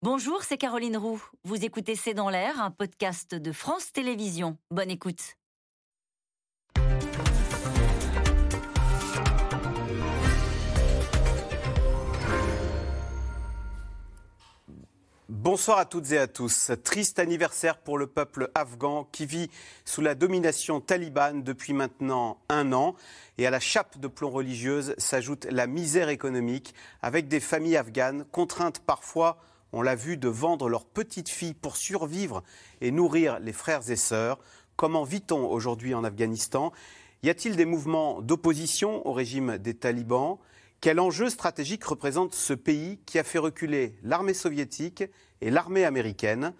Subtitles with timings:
[0.00, 1.20] Bonjour, c'est Caroline Roux.
[1.42, 4.56] Vous écoutez C'est dans l'air, un podcast de France Télévisions.
[4.70, 5.34] Bonne écoute.
[15.28, 16.70] Bonsoir à toutes et à tous.
[16.84, 19.50] Triste anniversaire pour le peuple afghan qui vit
[19.84, 22.94] sous la domination talibane depuis maintenant un an.
[23.36, 26.72] Et à la chape de plomb religieuse s'ajoute la misère économique
[27.02, 29.38] avec des familles afghanes contraintes parfois
[29.72, 32.42] on l'a vu, de vendre leurs petites filles pour survivre
[32.80, 34.38] et nourrir les frères et sœurs.
[34.76, 36.72] Comment vit-on aujourd'hui en Afghanistan?
[37.22, 40.38] Y a-t-il des mouvements d'opposition au régime des talibans?
[40.80, 45.02] Quel enjeu stratégique représente ce pays qui a fait reculer l'armée soviétique
[45.40, 46.54] et l'armée américaine?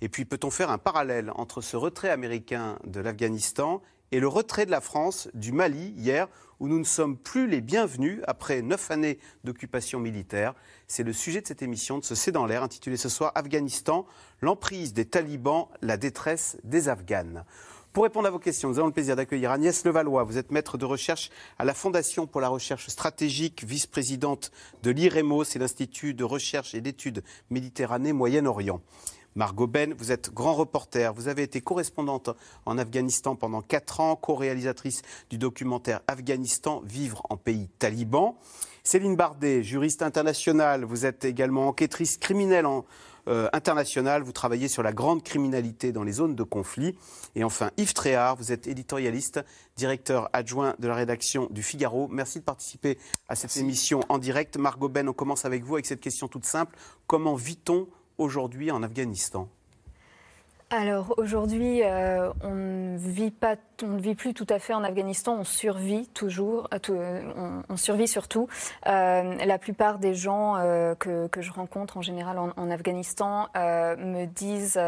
[0.00, 3.82] Et puis peut-on faire un parallèle entre ce retrait américain de l'Afghanistan
[4.14, 6.28] et le retrait de la France du Mali hier,
[6.60, 10.54] où nous ne sommes plus les bienvenus après neuf années d'occupation militaire.
[10.86, 14.06] C'est le sujet de cette émission de ce C'est dans l'air, intitulé ce soir Afghanistan,
[14.40, 17.44] l'emprise des talibans, la détresse des Afghanes.
[17.92, 20.22] Pour répondre à vos questions, nous avons le plaisir d'accueillir Agnès Levallois.
[20.22, 24.52] Vous êtes maître de recherche à la Fondation pour la recherche stratégique, vice-présidente
[24.84, 28.80] de l'IREMO, c'est l'Institut de recherche et d'études Méditerranée-Moyen-Orient.
[29.36, 32.30] Margot Ben, vous êtes grand reporter, vous avez été correspondante
[32.66, 38.38] en Afghanistan pendant 4 ans, co-réalisatrice du documentaire Afghanistan, vivre en pays taliban.
[38.84, 42.84] Céline Bardet, juriste internationale, vous êtes également enquêtrice criminelle en,
[43.26, 46.94] euh, internationale, vous travaillez sur la grande criminalité dans les zones de conflit.
[47.34, 49.40] Et enfin, Yves Tréhard, vous êtes éditorialiste,
[49.76, 52.06] directeur adjoint de la rédaction du Figaro.
[52.08, 52.98] Merci de participer
[53.28, 54.58] à cette émission en direct.
[54.58, 56.76] Margot Ben, on commence avec vous avec cette question toute simple.
[57.06, 59.48] Comment vit-on aujourd'hui en Afghanistan
[60.70, 64.82] alors aujourd'hui, euh, on ne vit pas, on ne vit plus tout à fait en
[64.82, 65.36] Afghanistan.
[65.38, 68.48] On survit toujours, euh, euh, on, survit surtout.
[68.84, 70.54] la plupart des gens
[70.98, 74.80] que, je rencontre en général en, Afghanistan me disent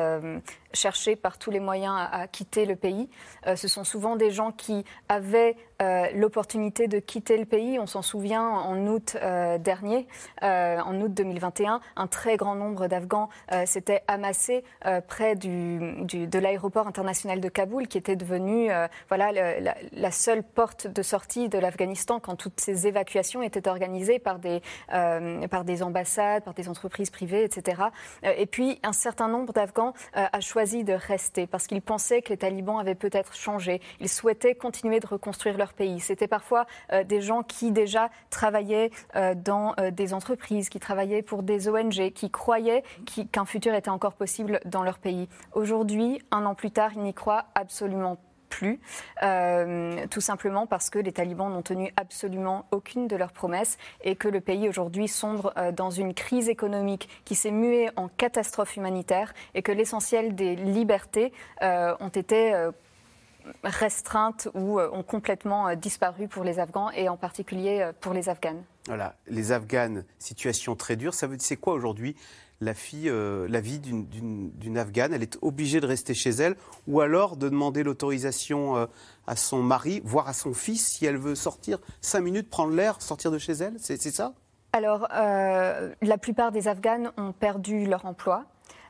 [0.76, 3.08] chercher par tous les moyens à quitter le pays.
[3.54, 7.78] ce sont souvent des gens qui avaient euh, l'opportunité de quitter le pays.
[7.78, 10.06] On s'en souvient en août euh, dernier,
[10.42, 13.28] euh, en août 2021, un très grand nombre d'Afghans
[13.66, 14.64] s'étaient amassés
[15.06, 18.70] près de l'aéroport international de Kaboul, qui était devenu
[19.08, 19.32] voilà,
[19.92, 24.62] la, seule porte de sortie de l'Afghanistan quand toutes ces évacuations étaient organisées par des,
[24.88, 27.82] par des ambassades, par des entreprises privées, etc.
[28.22, 32.36] et puis, un certain nombre d'Afghans a choisi de rester parce qu'ils pensaient que les
[32.36, 33.80] talibans avaient peut-être changé.
[34.00, 36.00] Ils souhaitaient continuer de reconstruire leur pays.
[36.00, 41.22] C'était parfois euh, des gens qui déjà travaillaient euh, dans euh, des entreprises, qui travaillaient
[41.22, 42.82] pour des ONG, qui croyaient
[43.32, 45.28] qu'un futur était encore possible dans leur pays.
[45.52, 48.16] Aujourd'hui, un an plus tard, ils n'y croient absolument
[48.48, 48.80] plus,
[50.10, 54.28] tout simplement parce que les talibans n'ont tenu absolument aucune de leurs promesses et que
[54.28, 59.62] le pays aujourd'hui sombre dans une crise économique qui s'est muée en catastrophe humanitaire et
[59.62, 62.54] que l'essentiel des libertés ont été
[63.64, 68.12] restreintes ou euh, ont complètement euh, disparu pour les Afghans et en particulier euh, pour
[68.12, 68.62] les Afghanes.
[68.86, 71.14] Voilà, les Afghanes, situation très dure.
[71.14, 72.16] Ça veut dire c'est quoi aujourd'hui
[72.60, 75.14] la, fille, la vie d'une Afghane.
[75.14, 76.56] Elle est obligée de rester chez elle
[76.86, 78.88] ou alors de demander l'autorisation
[79.26, 83.02] à son mari, voire à son fils, si elle veut sortir cinq minutes, prendre l'air,
[83.02, 83.74] sortir de chez elle.
[83.78, 84.34] C'est ça?
[84.72, 88.44] Alors, la plupart des Afghanes ont perdu leur emploi.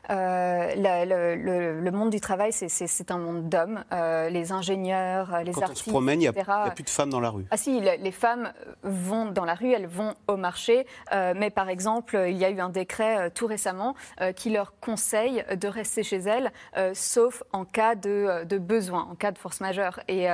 [0.09, 3.83] Euh, le, monde du travail, c'est un monde d'hommes.
[3.91, 5.83] Euh, les ingénieurs, euh, les Quand artistes.
[5.83, 7.45] on se promène, il n'y a, plus de femmes dans la rue.
[7.51, 8.51] Ah si, les femmes
[8.83, 10.85] vont dans la rue, elles vont au marché.
[11.11, 13.95] mais par exemple, il y a eu un décret tout récemment
[14.35, 16.51] qui leur conseille de rester chez elles,
[16.93, 19.99] sauf en cas de, besoin, en cas de force majeure.
[20.07, 20.27] Et,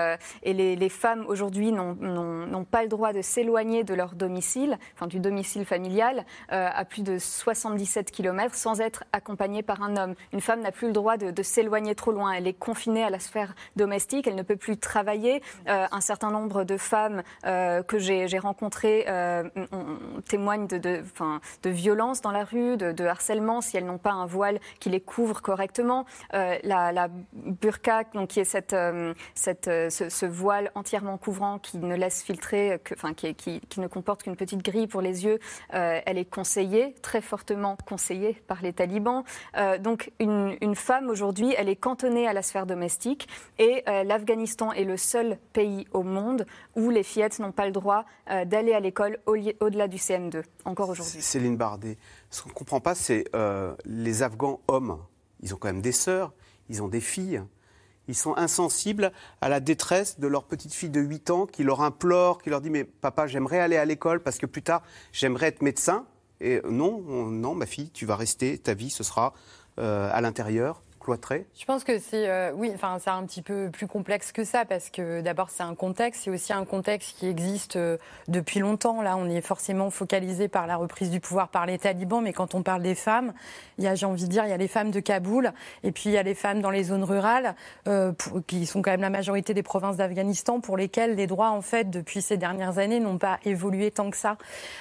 [0.44, 5.20] les, les, femmes aujourd'hui n'ont pas le droit de s'éloigner de leur domicile, enfin du
[5.20, 10.16] domicile familial, à plus de 77 km sans être accompagnées par un homme.
[10.32, 12.32] Une femme n'a plus le droit de, s'éloigner trop loin.
[12.32, 14.28] Elle est confinée à la sphère domestique.
[14.28, 15.42] Elle ne peut plus travailler.
[15.68, 19.44] Euh, un certain nombre de femmes euh, que j'ai rencontrées euh,
[20.28, 24.60] témoignent de, de, violence dans la rue, de, harcèlement si elles n'ont pas un voile
[24.80, 26.06] qui les couvre correctement.
[26.32, 32.94] La, burqa, donc, qui est ce, voile entièrement couvrant qui ne laisse filtrer, que,
[33.32, 35.40] qui, ne comporte qu'une petite grille pour les yeux,
[35.70, 39.24] elle est conseillée, très fortement conseillée par les talibans.
[39.58, 43.28] Euh, donc une, femme aujourd'hui, elle est cantonnée à la sphère domestique
[43.60, 46.46] et euh, l'Afghanistan est le seul pays au monde
[46.76, 50.90] où les fillettes n'ont pas le droit euh, d'aller à l'école au-delà du CM2, encore
[50.90, 51.22] aujourd'hui.
[51.22, 51.98] Céline Bardet,
[52.30, 53.26] ce qu'on ne comprend pas, c'est
[53.86, 55.00] les Afghans hommes.
[55.42, 56.34] Ils ont quand même des sœurs,
[56.70, 57.44] ils ont des filles.
[58.10, 61.82] Ils sont insensibles à la détresse de leur petite fille de 8 ans qui leur
[61.82, 64.84] implore, qui leur dit Mais papa, j'aimerais aller à l'école parce que plus tard,
[65.14, 66.06] j'aimerais être médecin.
[66.44, 69.34] Et non, non, ma fille, tu vas rester, ta vie, ce sera
[69.78, 70.84] à l'intérieur
[71.56, 74.64] je pense que c'est euh, oui, enfin c'est un petit peu plus complexe que ça
[74.64, 77.98] parce que d'abord c'est un contexte, c'est aussi un contexte qui existe euh,
[78.30, 79.02] depuis longtemps.
[79.02, 82.56] Là, on est forcément focalisé par la reprise du pouvoir par les talibans, mais quand
[82.56, 83.34] on parle des femmes,
[83.78, 85.52] il y a, j'ai envie de dire, il y a les femmes de Kaboul
[85.84, 87.56] et puis il y a les femmes dans les zones rurales
[87.88, 88.14] euh,
[88.48, 91.90] qui sont quand même la majorité des provinces d'Afghanistan pour lesquelles les droits en fait
[91.90, 94.38] depuis ces dernières années n'ont pas évolué tant que ça.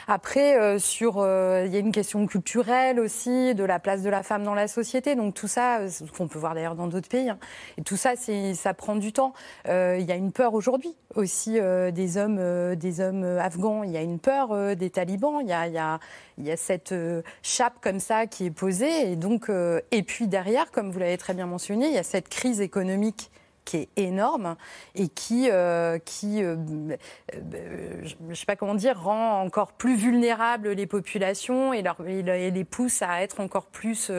[0.07, 4.45] Après, sur il y a une question culturelle aussi de la place de la femme
[4.45, 5.81] dans la société, donc tout ça
[6.13, 7.29] qu'on peut voir d'ailleurs dans d'autres pays.
[7.29, 7.39] Hein.
[7.79, 9.33] Et tout ça, ça prend du temps.
[9.69, 13.83] Euh, il y a une peur aujourd'hui aussi euh, des hommes, euh, des hommes afghans.
[13.83, 15.41] Il y a une peur des talibans.
[15.41, 15.99] Il y a,
[16.39, 16.95] y a cette
[17.43, 19.13] chape comme ça qui est posée.
[19.13, 19.51] Et donc,
[19.91, 23.31] et puis derrière, comme vous l'avez très bien mentionné, il y a cette crise économique
[23.65, 24.57] qui est énorme
[24.95, 26.57] et qui, euh, qui euh,
[27.35, 32.51] euh, je sais pas comment dire, rend encore plus vulnérables les populations et, leur, et
[32.51, 34.11] les pousse à être encore plus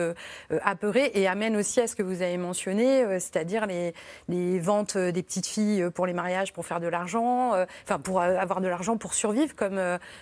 [0.62, 3.94] apeurés et amène aussi à ce que vous avez mentionné, c'est-à-dire les,
[4.28, 7.52] les, ventes des petites filles pour les mariages pour faire de l'argent,
[7.84, 9.80] enfin pour avoir de l'argent pour survivre, comme,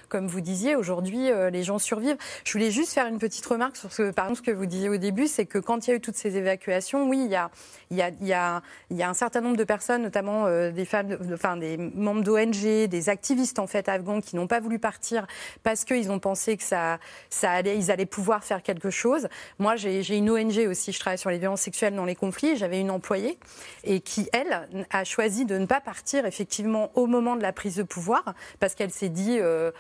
[0.09, 2.17] comme vous disiez, aujourd'hui les gens survivent.
[2.45, 5.27] Je voulais juste faire une petite remarque sur ce, ce que vous disiez au début,
[5.27, 7.51] c'est que quand il y a eu toutes ces évacuations, oui, il y a,
[7.91, 10.71] il y a, y a, il y a un certain nombre de personnes, notamment euh,
[10.71, 14.79] des femmes, enfin des membres d'ONG, des activistes en fait afghans qui n'ont pas voulu
[14.79, 15.27] partir
[15.63, 16.99] parce qu'ils ont pensé que ça,
[17.29, 19.29] ça allait, ils allaient pouvoir faire quelque chose.
[19.59, 22.57] Moi, j'ai une ONG aussi, je travaille sur les violences sexuelles dans les conflits.
[22.57, 23.39] J'avais une employée
[23.85, 27.77] et qui, elle, a choisi de ne pas partir effectivement au moment de la prise
[27.77, 29.39] de pouvoir parce qu'elle s'est dit.
[29.41, 29.73] Euh,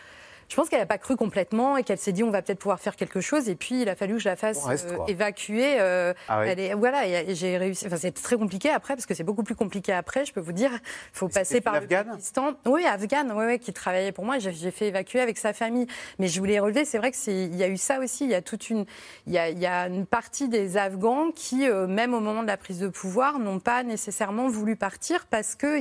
[0.53, 2.79] je pense qu'elle n'a pas cru complètement et qu'elle s'est dit on va peut-être pouvoir
[2.79, 3.49] faire quelque chose.
[3.49, 5.81] Et puis il a fallu que je la fasse euh, évacuer.
[5.81, 7.87] Euh, ah elle est, voilà, et, j'ai réussi.
[7.87, 10.27] Enfin, c'est très compliqué après parce que c'est beaucoup plus compliqué après.
[10.27, 10.79] Je peux vous dire, il
[11.15, 12.53] faut passer par le Pakistan.
[12.67, 14.39] Oui, afghane, oui, qui travaillait pour moi.
[14.39, 15.87] J'ai fait évacuer avec sa famille.
[16.19, 18.25] Mais je voulais relever, c'est vrai que c'est, il y a eu ça aussi.
[18.25, 18.85] Il y a toute une,
[19.27, 22.43] il y a, il y a une partie des Afghans qui, euh, même au moment
[22.43, 25.81] de la prise de pouvoir, n'ont pas nécessairement voulu partir parce que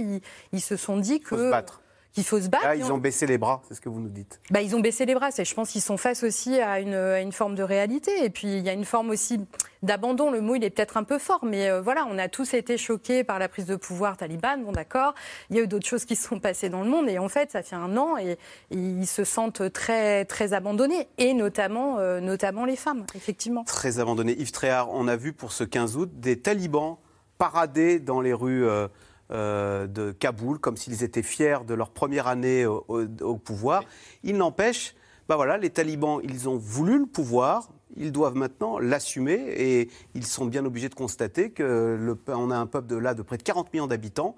[0.54, 1.36] ils, se sont dit que.
[1.36, 1.81] Se battre
[2.14, 2.66] qu'il faut se battre.
[2.66, 4.40] Là, ils ont baissé les bras, c'est ce que vous nous dites.
[4.50, 5.30] Bah, ils ont baissé les bras.
[5.32, 8.24] Je pense qu'ils sont face aussi à une, une, forme de réalité.
[8.24, 9.40] Et puis, il y a une forme aussi
[9.82, 10.30] d'abandon.
[10.30, 12.78] Le mot, il est peut-être un peu fort, mais euh, voilà, on a tous été
[12.78, 14.64] choqués par la prise de pouvoir talibane.
[14.64, 15.14] Bon, d'accord.
[15.50, 17.10] Il y a eu d'autres choses qui se sont passées dans le monde.
[17.10, 18.38] Et en fait, ça fait un an et,
[18.72, 21.08] ils se sentent très, très abandonnés.
[21.18, 23.64] Et notamment, euh, notamment les femmes, effectivement.
[23.64, 24.34] Très abandonnés.
[24.38, 26.98] Yves Tréhard, on a vu pour ce 15 août des talibans
[27.38, 28.68] parader dans les rues.
[28.68, 28.88] Euh,
[29.32, 33.84] euh, de Kaboul, comme s'ils étaient fiers de leur première année au, pouvoir.
[34.24, 34.96] Il n'empêche,
[35.30, 40.26] bah voilà, les talibans, ils ont voulu le pouvoir, ils doivent maintenant l'assumer et ils
[40.26, 43.74] sont bien obligés de constater qu'on a un peuple de là de près de 40
[43.74, 44.36] millions d'habitants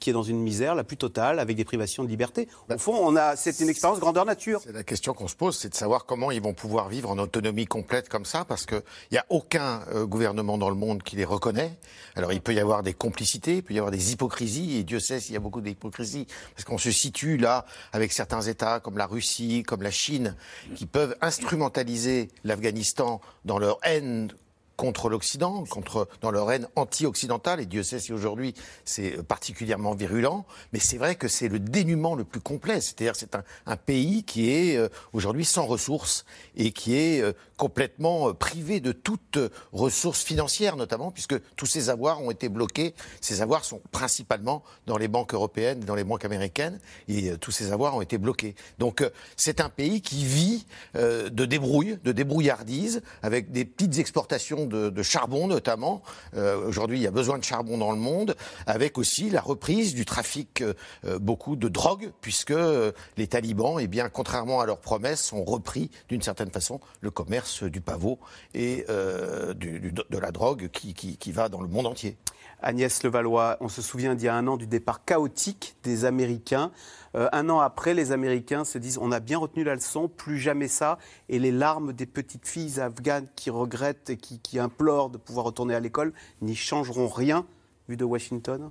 [0.00, 2.48] qui est dans une misère la plus totale, avec des privations de liberté.
[2.64, 4.60] Au bah, fond, on a, c'est une expérience grandeur nature.
[4.62, 7.18] C'est la question qu'on se pose, c'est de savoir comment ils vont pouvoir vivre en
[7.18, 8.82] autonomie complète comme ça, parce qu'il
[9.12, 11.78] n'y a aucun euh, gouvernement dans le monde qui les reconnaît.
[12.16, 15.00] Alors il peut y avoir des complicités, il peut y avoir des hypocrisies, et Dieu
[15.00, 18.98] sait s'il y a beaucoup d'hypocrisie, parce qu'on se situe là avec certains États comme
[18.98, 20.34] la Russie, comme la Chine,
[20.74, 24.32] qui peuvent instrumentaliser l'Afghanistan dans leur haine
[24.78, 28.54] contre l'Occident, contre dans leur haine anti-occidentale, et Dieu sait si aujourd'hui
[28.84, 33.34] c'est particulièrement virulent, mais c'est vrai que c'est le dénuement le plus complet, c'est-à-dire c'est
[33.34, 36.24] un, un, pays qui est euh, aujourd'hui sans ressources
[36.56, 39.36] et qui est euh, complètement euh, privé de toute
[39.72, 42.94] ressource financière notamment, puisque tous ces avoirs ont été bloqués.
[43.20, 47.72] Ces avoirs sont principalement dans les banques européennes, dans les banques américaines, et tous ces
[47.72, 48.54] avoirs ont été bloqués.
[48.78, 49.04] Donc
[49.36, 55.48] c'est un pays qui vit de débrouille, de débrouillardise, avec des petites exportations de, charbon
[55.48, 56.02] notamment.
[56.34, 59.94] Euh, aujourd'hui, il y a besoin de charbon dans le monde, avec aussi la reprise
[59.94, 64.80] du trafic euh, beaucoup de drogue, puisque euh, les talibans, eh bien, contrairement à leurs
[64.80, 68.18] promesses, ont repris d'une certaine façon le commerce du pavot
[68.54, 72.16] et de la drogue qui, qui va dans le monde entier.
[72.60, 76.72] Agnès Levallois, on se souvient d'il y a un an du départ chaotique des Américains.
[77.14, 80.38] Euh, un an après, les Américains se disent on a bien retenu la leçon, plus
[80.38, 80.98] jamais ça.
[81.28, 85.46] Et les larmes des petites filles afghanes qui regrettent et qui, qui implorent de pouvoir
[85.46, 86.12] retourner à l'école
[86.42, 87.46] n'y changeront rien
[87.88, 88.70] vu de Washington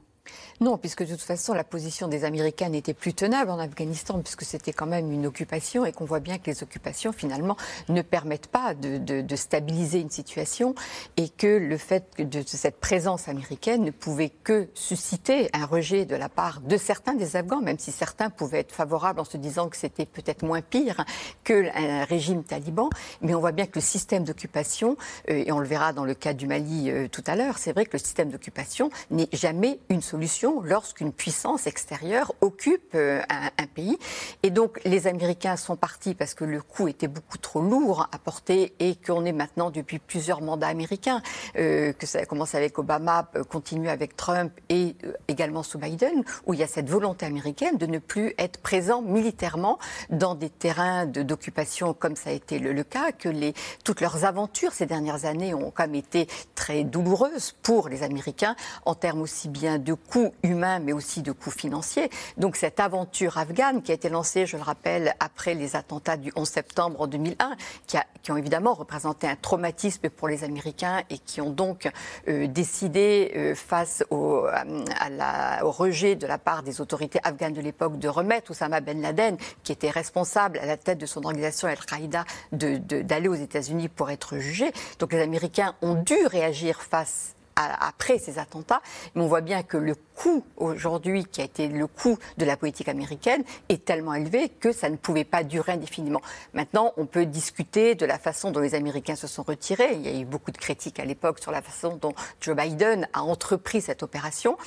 [0.60, 4.44] non, puisque de toute façon, la position des Américains n'était plus tenable en Afghanistan, puisque
[4.44, 7.56] c'était quand même une occupation et qu'on voit bien que les occupations, finalement,
[7.90, 10.74] ne permettent pas de, stabiliser une situation
[11.16, 16.16] et que le fait de, cette présence américaine ne pouvait que susciter un rejet de
[16.16, 19.70] la part de certains des Afghans, même si certains pouvaient être favorables en se disant
[19.70, 21.06] que c'était peut-être moins pire
[21.44, 22.90] que un régime taliban.
[23.22, 24.98] Mais on voit bien que le système d'occupation,
[25.30, 27.74] euh, et on le verra dans le cas du Mali euh, tout à l'heure, c'est
[27.74, 30.17] vrai que le système d'occupation n'est jamais une solution
[30.64, 33.22] lorsqu'une puissance extérieure occupe un,
[33.58, 33.98] un, pays.
[34.44, 38.18] Et donc les Américains sont partis parce que le coût était beaucoup trop lourd à
[38.20, 41.22] porter et qu'on est maintenant depuis plusieurs mandats américains,
[41.54, 44.96] que ça a commencé avec Obama, continue avec Trump et
[45.28, 49.02] également sous Biden, où il y a cette volonté américaine de ne plus être présent
[49.02, 54.26] militairement dans des terrains d'occupation comme ça a été le, cas, que les, toutes leurs
[54.26, 58.56] aventures ces dernières années ont quand même été très douloureuses pour les Américains
[58.86, 62.10] en termes aussi bien de coûts humains mais aussi de coûts financiers.
[62.38, 66.32] Donc cette aventure afghane qui a été lancée, je le rappelle, après les attentats du
[66.36, 71.18] 11 septembre 2001, qui, a, qui ont évidemment représenté un traumatisme pour les Américains et
[71.18, 71.90] qui ont donc
[72.28, 77.54] euh, décidé euh, face au, à la, au rejet de la part des autorités afghanes
[77.54, 81.24] de l'époque de remettre Oussama Ben Laden, qui était responsable à la tête de son
[81.24, 84.72] organisation Al-Qaïda, d'aller aux États-Unis pour être jugé.
[85.00, 88.82] Donc les Américains ont dû réagir face après ces attentats.
[89.16, 92.58] Mais on voit bien que le coût aujourd'hui, qui a été le coût de la
[92.58, 96.22] politique américaine, est tellement élevé que ça ne pouvait pas durer indéfiniment.
[96.54, 99.94] Maintenant, on peut discuter de la façon dont les Américains se sont retirés.
[99.94, 103.08] Il y a eu beaucoup de critiques à l'époque sur la façon dont Joe Biden
[103.14, 104.58] a entrepris cette opération.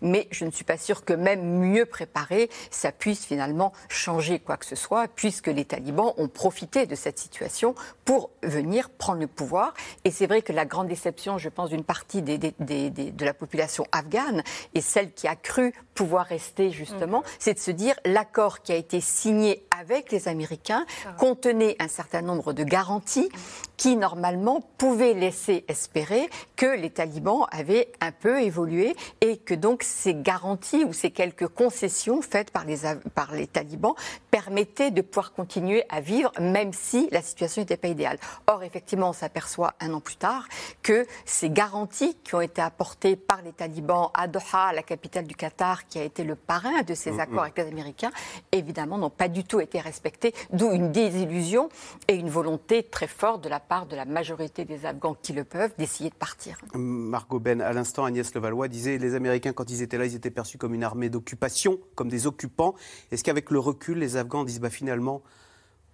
[0.00, 4.56] Mais je ne suis pas sûre que même mieux préparé, ça puisse finalement changer quoi
[4.56, 7.74] que ce soit, puisque les talibans ont profité de cette situation
[8.04, 9.74] pour venir prendre le pouvoir.
[10.04, 14.42] Et c'est vrai que la grande déception, je pense, d'une partie de la population afghane
[14.74, 18.76] et celle qui a cru pouvoir rester justement, c'est de se dire l'accord qui a
[18.76, 20.86] été signé avec les Américains
[21.18, 23.28] contenait un certain nombre de garanties
[23.76, 29.82] qui normalement pouvaient laisser espérer que les talibans avaient un peu évolué et que donc
[29.82, 32.78] ces garanties ou ces quelques concessions faites par les,
[33.14, 33.94] par les talibans
[34.30, 38.18] permettaient de pouvoir continuer à vivre même si la situation n'était pas idéale.
[38.46, 40.46] Or, effectivement, on s'aperçoit un an plus tard
[40.82, 45.36] que ces garanties qui ont été apportées par les talibans à Doha, la capitale du
[45.36, 47.44] Qatar, qui a été le parrain de ces mm, accords mm.
[47.44, 48.10] avec les Américains,
[48.50, 51.68] évidemment, n'ont pas du tout été respectés, d'où une désillusion
[52.08, 55.44] et une volonté très forte de la part de la majorité des Afghans qui le
[55.44, 56.58] peuvent d'essayer de partir.
[56.74, 60.32] Margot Ben, à l'instant, Agnès Levallois disait les Américains, quand ils étaient là, ils étaient
[60.32, 62.74] perçus comme une armée d'occupation, comme des occupants.
[63.12, 65.22] Est-ce qu'avec le recul, les Afghans disent bah, finalement,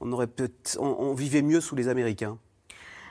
[0.01, 2.39] on, aurait peut on vivait mieux sous les Américains?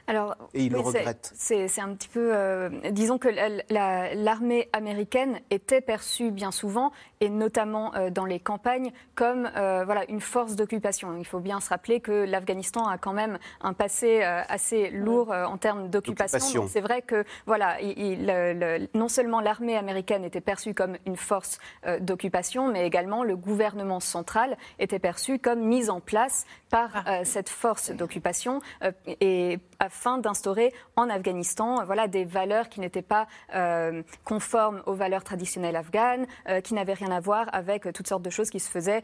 [0.07, 1.31] Alors, et il le regrette.
[1.35, 2.29] C'est un petit peu.
[2.33, 3.29] Euh, disons que
[3.69, 10.05] l'armée américaine était perçue bien souvent, et notamment euh, dans les campagnes, comme euh, voilà,
[10.09, 11.17] une force d'occupation.
[11.17, 15.57] Il faut bien se rappeler que l'Afghanistan a quand même un passé assez lourd en
[15.57, 16.67] termes d'occupation.
[16.67, 21.59] C'est vrai que voilà, il, non seulement l'armée américaine était perçue comme une force
[21.99, 27.25] d'occupation, mais également le gouvernement central était perçu comme mise en place par ah.
[27.25, 28.61] cette force d'occupation.
[29.07, 34.93] et afin d'instaurer en Afghanistan euh, voilà, des valeurs qui n'étaient pas euh, conformes aux
[34.93, 38.59] valeurs traditionnelles afghanes, euh, qui n'avaient rien à voir avec toutes sortes de choses qui
[38.59, 39.03] se faisaient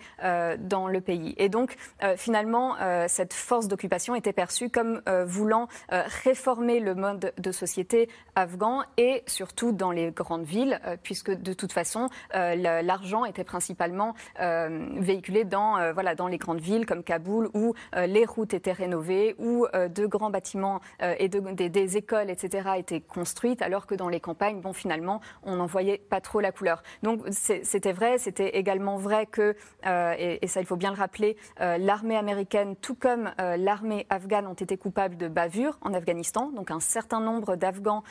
[0.60, 1.34] dans le pays.
[1.38, 1.76] Et donc,
[2.16, 2.76] finalement,
[3.08, 9.72] cette force d'occupation était perçue comme voulant réformer le mode de société afghan et surtout
[9.72, 16.28] dans les grandes villes, puisque de toute façon, l'argent était principalement véhiculé dans, voilà, dans
[16.28, 21.16] les grandes villes comme Kaboul, où les routes étaient rénovées, où de grands bâtiments euh,
[21.20, 25.66] et des, écoles, etc., étaient construites, alors que dans les campagnes, bon, finalement, on n'en
[25.66, 26.84] voyait pas trop la couleur.
[27.04, 31.38] Donc c'était vrai, c'était également vrai que, euh, et, ça il faut bien le rappeler,
[31.62, 36.52] euh, l'armée américaine, tout comme l'armée afghane, ont été coupables de bavures en Afghanistan.
[36.52, 38.04] Donc un certain nombre d'Afghans,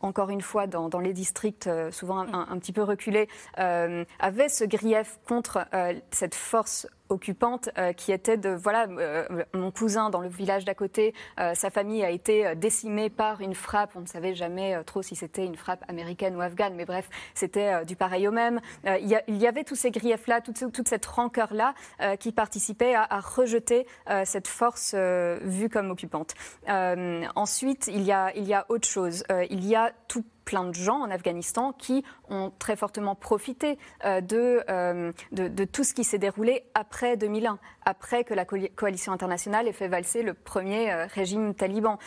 [0.00, 5.18] encore une fois, dans, les districts souvent un, un, petit peu reculés, avaient ce grief
[5.26, 5.66] contre
[6.10, 10.74] cette force occupante euh, qui était de voilà euh, mon cousin dans le village d'à
[10.74, 11.14] côté.
[11.38, 13.92] Euh, sa famille a été décimée par une frappe.
[13.96, 17.84] On ne savait jamais trop si c'était une frappe américaine ou afghane mais bref c'était
[17.84, 18.60] du pareil au même.
[18.84, 21.74] Il y, avait tous ces griefs là toute, toute cette rancœur là
[22.18, 23.86] qui participait à, à rejeter
[24.24, 26.34] cette force vue comme occupante.
[26.68, 29.24] Ensuite il y a il y a autre chose.
[29.50, 34.20] Il y a tout plein de gens en Afghanistan qui ont très fortement profité euh,
[34.32, 39.72] euh, de, tout ce qui s'est déroulé après 2001, après que la coalition internationale ait
[39.72, 41.98] fait valser le premier euh, régime taliban.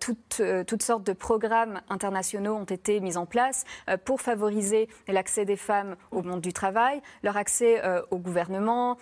[0.00, 3.64] toutes, sortes de programmes internationaux ont été mis en place
[4.04, 8.98] pour favoriser l'accès des femmes au monde du travail, leur accès au gouvernement,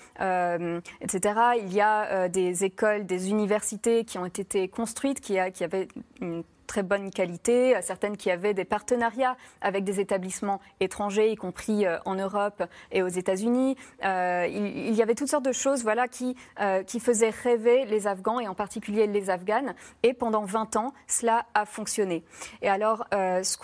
[1.01, 1.41] etc.
[1.59, 5.89] Il y a des écoles, des universités qui ont été construites, qui, qui avaient
[6.21, 6.45] une
[6.77, 11.97] très bonne qualité, certaines qui avaient des partenariats avec des établissements étrangers, y compris euh,
[12.05, 13.77] en Europe et aux États-Unis.
[14.05, 18.07] Euh, il, y avait toutes sortes de choses voilà, qui, euh, qui faisaient rêver les
[18.07, 19.75] Afghans et en particulier les Afghanes.
[20.03, 22.25] Et pendant 20 ans, cela a fonctionné.
[22.61, 23.57] Et alors, ce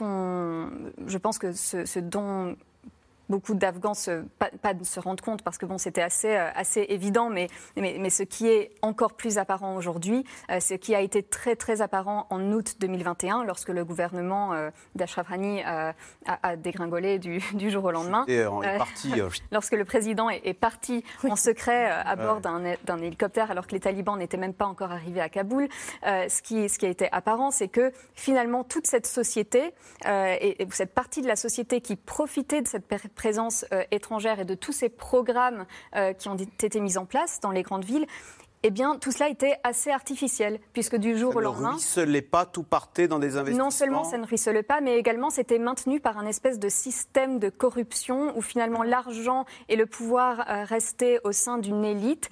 [1.07, 2.57] je pense que ce, ce dont
[3.32, 7.30] beaucoup d'Afghans se, pas, pas se rendent compte parce que bon, c'était assez, assez évident,
[7.30, 11.56] mais, mais, mais, ce qui est encore plus apparent aujourd'hui, ce qui a été très
[11.56, 14.50] très apparent en août 2021 lorsque le gouvernement
[14.94, 15.94] d'Ashraf Ghani a,
[16.26, 18.24] a, dégringolé du, du, jour au lendemain.
[18.28, 19.12] Et est parti,
[19.50, 23.80] lorsque le président est, est parti en secret à bord d'un hélicoptère alors que les
[23.80, 25.68] talibans n'étaient même pas encore arrivés à Kaboul,
[26.04, 29.72] ce, qui, ce qui a été apparent, c'est que finalement toute cette société
[30.06, 32.86] euh, et, cette partie de la société qui profitait de cette
[33.22, 35.64] présence euh, étrangère et de tous ces programmes
[35.94, 38.06] euh, qui ont été mis en place dans les grandes villes,
[38.64, 41.78] eh bien, tout cela était assez artificiel, puisque du jour au lendemain.
[41.78, 43.66] Ça ne ruisselait pas, tout partait dans des investissements.
[43.66, 47.38] Non seulement ça ne ruisselait pas, mais également c'était maintenu par un espèce de système
[47.38, 52.28] de corruption où finalement l'argent et le pouvoir restaient au sein d'une élite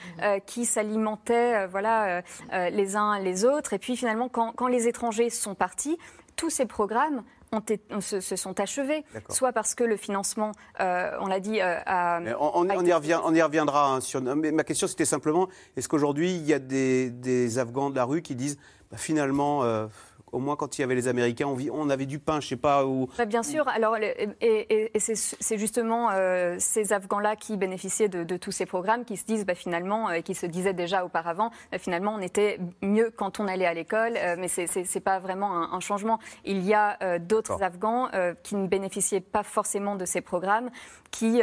[0.47, 3.73] qui s'alimentait voilà, les uns les autres.
[3.73, 5.99] Et puis finalement, quand, quand les étrangers sont partis,
[6.37, 11.41] tous ces programmes ont se, sont achevés, soit parce que le financement, euh, on l'a
[11.41, 13.95] dit, euh, a, on, y revient, on, y reviendra.
[13.95, 17.97] Hein, sur, mais ma question, c'était simplement, est-ce qu'aujourd'hui, il y a des, Afghans de
[17.97, 18.59] la rue qui disent,
[18.91, 19.87] bah, finalement, euh,
[20.33, 22.57] au moins quand il y avait les Américains, on, on avait du pain, je sais
[22.57, 23.09] pas où.
[23.27, 23.67] Bien sûr.
[23.69, 23.97] Alors,
[24.41, 29.45] et, c'est justement euh, ces Afghans-là qui bénéficiaient de, tous ces programmes, qui se disent
[29.45, 33.41] bah, finalement, et euh, qui se disaient déjà auparavant, bah, finalement, on était mieux quand
[33.41, 36.19] on allait à l'école, euh, mais c'est n'est pas vraiment un, changement.
[36.45, 38.11] Il y a d'autres Afghans
[38.43, 40.71] qui ne bénéficiaient pas forcément de ces programmes,
[41.11, 41.41] qui,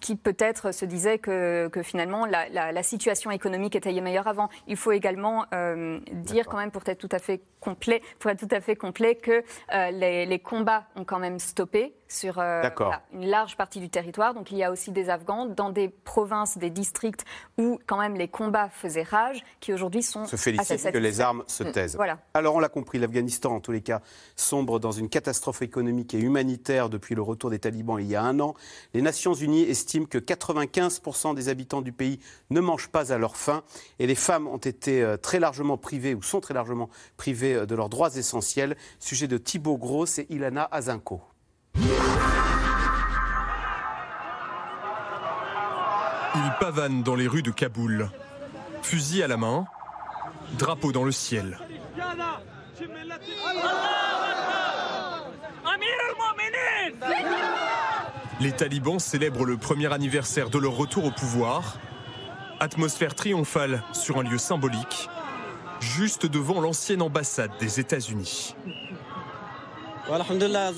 [0.00, 4.48] qui peut-être se disaient que, que finalement la, la, situation économique était meilleure avant.
[4.68, 5.46] Il faut également
[6.12, 9.16] dire quand même, pour être tout à fait complet, pour être tout à fait complet,
[9.16, 9.42] que
[9.74, 12.62] euh, les, les, combats ont quand même stoppé sur euh,
[13.12, 14.34] une large partie du territoire.
[14.34, 17.24] Donc il y a aussi des Afghans dans des provinces, des districts
[17.58, 21.44] où quand même les combats faisaient rage, qui aujourd'hui sont se félicitent que les armes
[21.46, 21.72] se mm.
[21.72, 21.96] taisent.
[21.96, 22.18] Voilà.
[22.34, 24.00] Alors on l'a compris, l'Afghanistan en tous les cas
[24.36, 28.22] sombre dans une catastrophe économique et humanitaire depuis le retour des talibans il y a
[28.22, 28.54] un an.
[28.94, 33.36] Les Nations Unies estiment que 95% des habitants du pays ne mangent pas à leur
[33.36, 33.62] faim
[33.98, 37.66] et les femmes ont été euh, très largement privées ou sont très largement privées euh,
[37.66, 38.76] de leurs droits essentiels.
[38.98, 41.20] Sujet de Thibaut Gross et Ilana Azinko.
[46.34, 48.10] Il pavane dans les rues de Kaboul.
[48.82, 49.66] Fusil à la main,
[50.58, 51.58] drapeau dans le ciel.
[58.40, 61.78] Les talibans célèbrent le premier anniversaire de leur retour au pouvoir.
[62.60, 65.08] Atmosphère triomphale sur un lieu symbolique,
[65.80, 68.54] juste devant l'ancienne ambassade des États-Unis.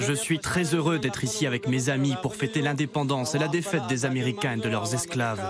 [0.01, 3.87] Je suis très heureux d'être ici avec mes amis pour fêter l'indépendance et la défaite
[3.89, 5.41] des Américains et de leurs esclaves.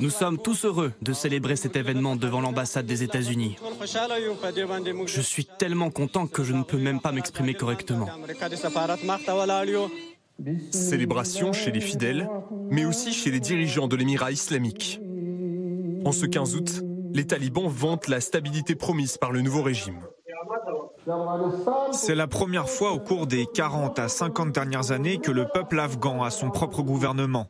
[0.00, 3.56] Nous sommes tous heureux de célébrer cet événement devant l'ambassade des États-Unis.
[5.06, 8.08] Je suis tellement content que je ne peux même pas m'exprimer correctement.
[10.70, 12.28] Célébration chez les fidèles,
[12.70, 15.00] mais aussi chez les dirigeants de l'émirat islamique.
[16.04, 20.00] En ce 15 août, les talibans vantent la stabilité promise par le nouveau régime.
[21.92, 25.80] C'est la première fois au cours des 40 à 50 dernières années que le peuple
[25.80, 27.48] afghan a son propre gouvernement.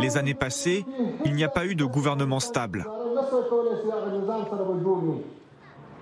[0.00, 0.84] Les années passées,
[1.24, 2.86] il n'y a pas eu de gouvernement stable.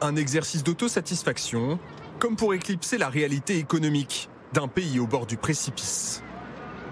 [0.01, 1.79] Un exercice d'autosatisfaction,
[2.19, 6.23] comme pour éclipser la réalité économique d'un pays au bord du précipice.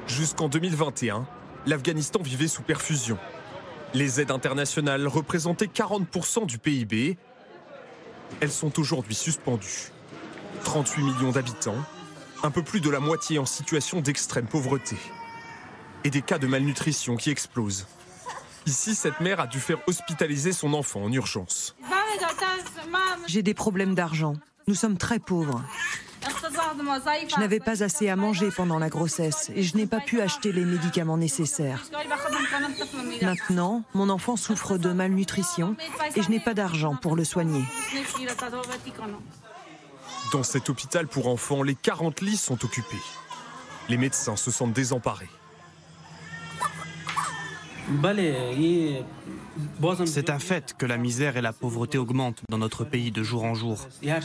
[0.06, 1.26] Jusqu'en 2021,
[1.66, 3.18] l'Afghanistan vivait sous perfusion.
[3.94, 7.18] Les aides internationales représentaient 40% du PIB
[8.40, 9.90] elles sont aujourd'hui suspendues.
[10.64, 11.76] 38 millions d'habitants,
[12.42, 14.96] un peu plus de la moitié en situation d'extrême pauvreté.
[16.04, 17.86] Et des cas de malnutrition qui explosent.
[18.66, 21.76] Ici, cette mère a dû faire hospitaliser son enfant en urgence.
[23.26, 24.34] J'ai des problèmes d'argent.
[24.66, 25.62] Nous sommes très pauvres.
[27.28, 30.52] Je n'avais pas assez à manger pendant la grossesse et je n'ai pas pu acheter
[30.52, 31.84] les médicaments nécessaires.
[33.22, 35.76] Maintenant, mon enfant souffre de malnutrition
[36.16, 37.64] et je n'ai pas d'argent pour le soigner.
[40.32, 43.02] Dans cet hôpital pour enfants, les 40 lits sont occupés.
[43.88, 45.28] Les médecins se sentent désemparés.
[50.06, 53.44] C'est un fait que la misère et la pauvreté augmentent dans notre pays de jour
[53.44, 53.88] en jour.
[54.02, 54.20] La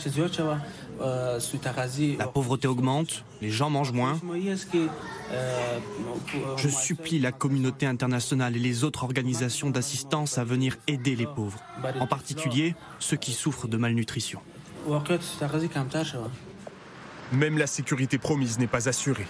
[2.26, 4.18] pauvreté augmente, les gens mangent moins.
[6.56, 11.60] Je supplie la communauté internationale et les autres organisations d'assistance à venir aider les pauvres,
[12.00, 14.40] en particulier ceux qui souffrent de malnutrition.
[17.32, 19.26] Même la sécurité promise n'est pas assurée.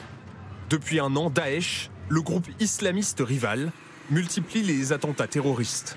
[0.68, 3.72] Depuis un an, Daesh, le groupe islamiste rival,
[4.10, 5.96] multiplie les attentats terroristes.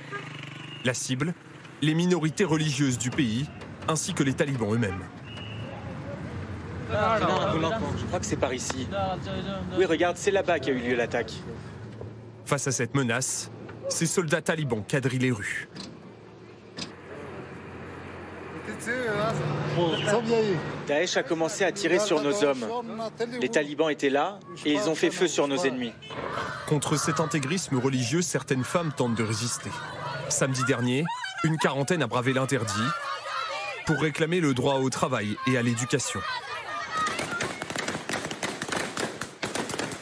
[0.85, 1.33] La cible,
[1.81, 3.47] les minorités religieuses du pays,
[3.87, 5.03] ainsi que les talibans eux-mêmes.
[6.91, 8.87] Je crois que c'est par ici.
[9.77, 11.33] Oui, regarde, c'est là-bas qu'a eu lieu l'attaque.
[12.45, 13.51] Face à cette menace,
[13.89, 15.67] ces soldats talibans quadrillent les rues.
[20.87, 22.65] Daesh a commencé à tirer sur nos hommes.
[23.39, 25.93] Les talibans étaient là et ils ont fait feu sur nos ennemis.
[26.67, 29.71] Contre cet intégrisme religieux, certaines femmes tentent de résister.
[30.29, 31.03] Samedi dernier,
[31.43, 32.73] une quarantaine a bravé l'interdit
[33.85, 36.19] pour réclamer le droit au travail et à l'éducation.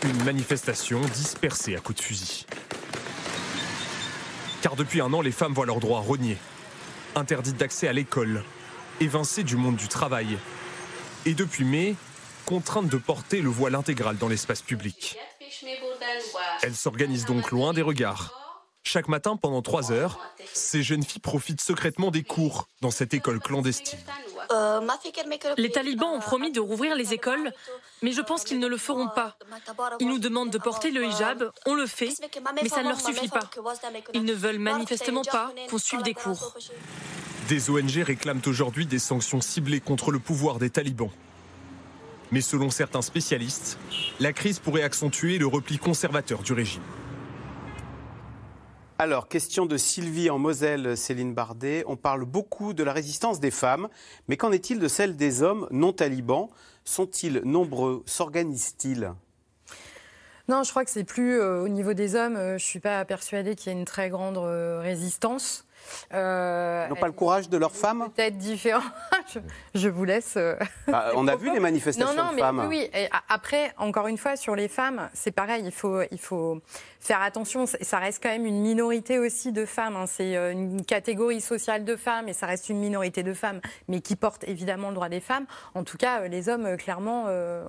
[0.04, 2.46] Une manifestation dispersée à coups de fusil.
[4.62, 6.38] Car depuis un an, les femmes voient leurs droits reniés.
[7.16, 8.44] Interdites d'accès à l'école,
[9.00, 10.38] évincées du monde du travail.
[11.26, 11.96] Et depuis mai,
[12.46, 15.18] contraintes de porter le voile intégral dans l'espace public.
[16.62, 18.34] Elles s'organisent donc loin des regards.
[18.84, 20.18] Chaque matin, pendant trois heures,
[20.54, 24.00] ces jeunes filles profitent secrètement des cours dans cette école clandestine.
[25.58, 27.52] Les talibans ont promis de rouvrir les écoles,
[28.02, 29.38] mais je pense qu'ils ne le feront pas.
[30.00, 32.14] Ils nous demandent de porter le hijab, on le fait,
[32.62, 33.50] mais ça ne leur suffit pas.
[34.14, 36.56] Ils ne veulent manifestement pas qu'on suive des cours.
[37.48, 41.12] Des ONG réclament aujourd'hui des sanctions ciblées contre le pouvoir des talibans.
[42.30, 43.80] Mais selon certains spécialistes,
[44.20, 46.82] la crise pourrait accentuer le repli conservateur du régime.
[49.00, 51.86] Alors, question de Sylvie en Moselle, Céline Bardet.
[51.88, 53.88] On parle beaucoup de la résistance des femmes,
[54.28, 56.50] mais qu'en est-il de celle des hommes non talibans?
[56.84, 58.04] Sont-ils nombreux?
[58.08, 59.14] S'organisent-ils?
[60.50, 62.36] Non, je crois que c'est plus euh, au niveau des hommes.
[62.36, 65.67] euh, je suis pas persuadée qu'il y ait une très grande euh, résistance.
[66.14, 68.82] Euh, Ils n'ont pas le courage de leurs femmes Peut-être différent.
[69.34, 69.40] je,
[69.76, 70.34] je vous laisse.
[70.38, 70.56] euh,
[70.88, 72.60] Bah, On a vu les manifestations non, non, de mais femmes.
[72.70, 73.00] oui, oui.
[73.00, 75.64] Et après, encore une fois, sur les femmes, c'est pareil.
[75.66, 76.62] Il faut, il faut
[77.00, 77.66] faire attention.
[77.66, 79.96] Ça- reste quand même une minorité aussi de femmes.
[79.96, 80.06] hein.
[80.08, 84.02] C'est euh, une catégorie sociale de femmes et ça reste une minorité de femmes, mais
[84.02, 85.46] qui portent évidemment le droit des femmes.
[85.74, 87.26] En tout cas, les hommes, clairement,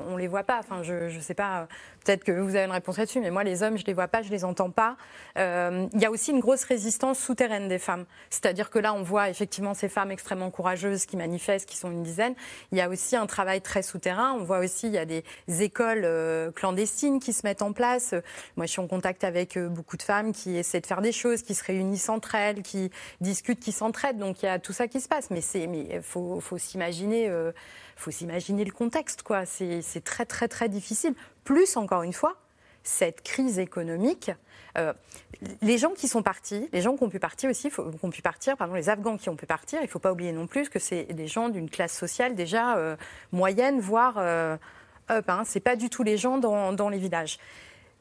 [0.09, 0.59] on les voit pas.
[0.59, 1.67] Enfin, je, je sais pas.
[2.09, 4.23] Peut-être que vous avez une réponse là-dessus, mais moi, les hommes, je les vois pas,
[4.23, 4.97] je les entends pas.
[5.37, 8.07] Euh, Il y a aussi une grosse résistance souterraine des femmes.
[8.31, 12.03] C'est-à-dire que là, on voit effectivement ces femmes extrêmement courageuses qui manifestent, qui sont une
[12.03, 12.35] dizaine.
[12.73, 14.33] Il y a aussi un travail très souterrain.
[14.41, 15.23] On voit aussi, il y a des
[15.61, 18.15] écoles euh, clandestines qui se mettent en place.
[18.57, 21.13] Moi, je suis en contact avec euh, beaucoup de femmes qui essaient de faire des
[21.13, 22.91] choses, qui se réunissent entre elles, qui
[23.21, 24.17] discutent, qui s'entraident.
[24.17, 25.29] Donc, il y a tout ça qui se passe.
[25.31, 29.45] Mais mais faut, faut s'imaginer, le contexte, quoi.
[29.45, 31.15] C'est très, très, très difficile.
[31.49, 32.37] Plus, encore une fois,
[32.83, 34.31] cette crise économique.
[34.77, 34.93] euh,
[35.63, 38.21] les gens qui sont partis, les gens qui ont pu partir aussi, qui ont pu
[38.21, 40.69] partir, pardon, les Afghans qui ont pu partir, il ne faut pas oublier non plus
[40.69, 42.97] que c'est des gens d'une classe sociale déjà euh,
[43.33, 44.59] moyenne, voire euh,
[45.11, 45.25] up.
[45.31, 47.39] Hein, c'est pas du tout les gens dans, dans les villages.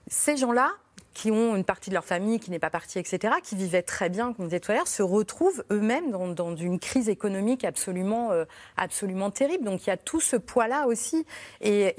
[0.08, 0.74] Ces gens-là,
[1.18, 4.08] qui ont une partie de leur famille qui n'est pas partie, etc., qui vivaient très
[4.08, 8.46] bien, comme on disait se retrouvent eux-mêmes dans, une crise économique absolument, euh,
[8.78, 9.64] absolument terrible.
[9.64, 11.26] Donc il y a tout ce poids-là aussi.
[11.60, 11.96] Et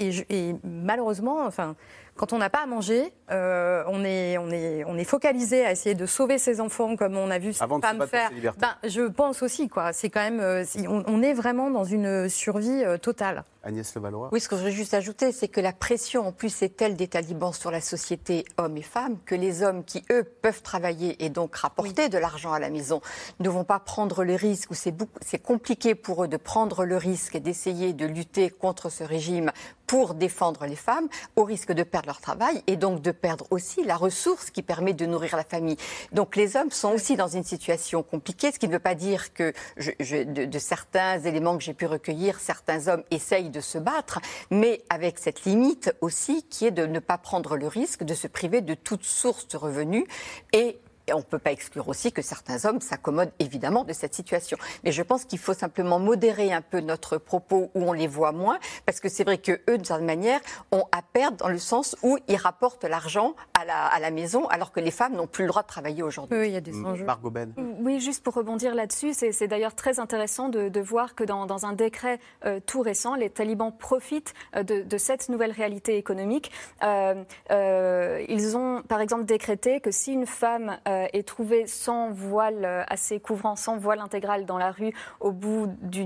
[0.63, 1.75] malheureusement, enfin,
[2.19, 5.71] quand on n'a pas à manger, euh, on, est, on, est, on est focalisé à
[5.71, 8.29] essayer de sauver ses enfants comme on a vu ces Avant pour faire.
[8.57, 9.93] Ben, je pense aussi, quoi.
[9.93, 13.45] C'est quand même, euh, on, on est vraiment dans une survie euh, totale.
[13.63, 16.61] Agnès Levallois Oui, ce que je voudrais juste ajouter, c'est que la pression, en plus,
[16.61, 20.23] est telle des talibans sur la société, hommes et femmes, que les hommes qui, eux,
[20.23, 23.01] peuvent travailler et donc rapporter de l'argent à la maison,
[23.39, 27.35] ne vont pas prendre le risque, ou c'est compliqué pour eux de prendre le risque
[27.35, 29.51] et d'essayer de lutter contre ce régime
[29.87, 33.83] pour défendre les femmes, au risque de perdre leur travail et donc de perdre aussi
[33.83, 35.77] la ressource qui permet de nourrir la famille.
[36.11, 39.31] Donc les hommes sont aussi dans une situation compliquée, ce qui ne veut pas dire
[39.33, 44.19] que de certains éléments que j'ai pu recueillir, certains hommes essayent de se battre,
[44.49, 48.25] mais avec cette limite aussi qui est de ne pas prendre le risque de se
[48.25, 50.05] priver de toute source de revenus
[50.51, 54.13] et et on ne peut pas exclure aussi que certains hommes s'accommodent évidemment de cette
[54.13, 54.57] situation.
[54.83, 58.31] Mais je pense qu'il faut simplement modérer un peu notre propos où on les voit
[58.31, 60.39] moins, parce que c'est vrai que eux, d'une certaine manière,
[60.71, 64.47] ont à perdre dans le sens où ils rapportent l'argent à la, à la maison,
[64.47, 66.37] alors que les femmes n'ont plus le droit de travailler aujourd'hui.
[66.37, 67.05] Oui, il y a des enjeux.
[67.05, 67.53] Margot Ben.
[67.79, 71.65] Oui, juste pour rebondir là-dessus, c'est d'ailleurs très intéressant de, de voir que dans, dans
[71.65, 76.51] un décret euh, tout récent, les talibans profitent euh, de, de cette nouvelle réalité économique.
[76.83, 82.11] Euh, euh, ils ont, par exemple, décrété que si une femme euh, est trouvée sans
[82.11, 86.05] voile euh, assez couvrant, sans voile intégral dans la rue, au bout du-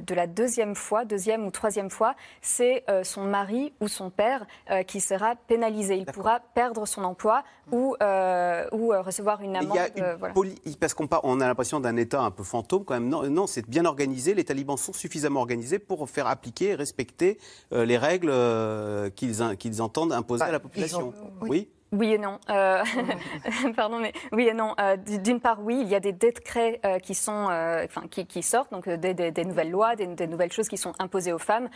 [0.00, 4.46] de la deuxième fois, deuxième ou troisième fois, c'est euh, son mari ou son père
[4.70, 5.96] euh, qui sera pénalisé.
[5.96, 7.94] Il pourra perdre son emploi ou,
[8.72, 9.76] ou recevoir une Il amende.
[9.76, 10.34] y a une euh, voilà.
[10.80, 13.08] Parce qu'on on a l'impression d'un État un peu fantôme quand même.
[13.08, 14.34] Non, non c'est bien organisé.
[14.34, 17.38] Les talibans sont suffisamment organisés pour faire appliquer et respecter
[17.72, 21.08] euh, les règles euh, qu'ils entendent imposer Bah, à la population.
[21.08, 21.48] ont- oui.
[21.50, 21.68] Oui
[22.00, 22.38] et non.
[22.50, 22.82] Euh,
[23.76, 24.74] pardon, mais oui et non.
[24.80, 28.42] Euh, d'une part, oui, il y a des décrets euh, qui sont, enfin, qui, qui,
[28.42, 31.38] sortent, donc des, des, des nouvelles lois, des, des, nouvelles choses qui sont imposées aux
[31.38, 31.68] femmes.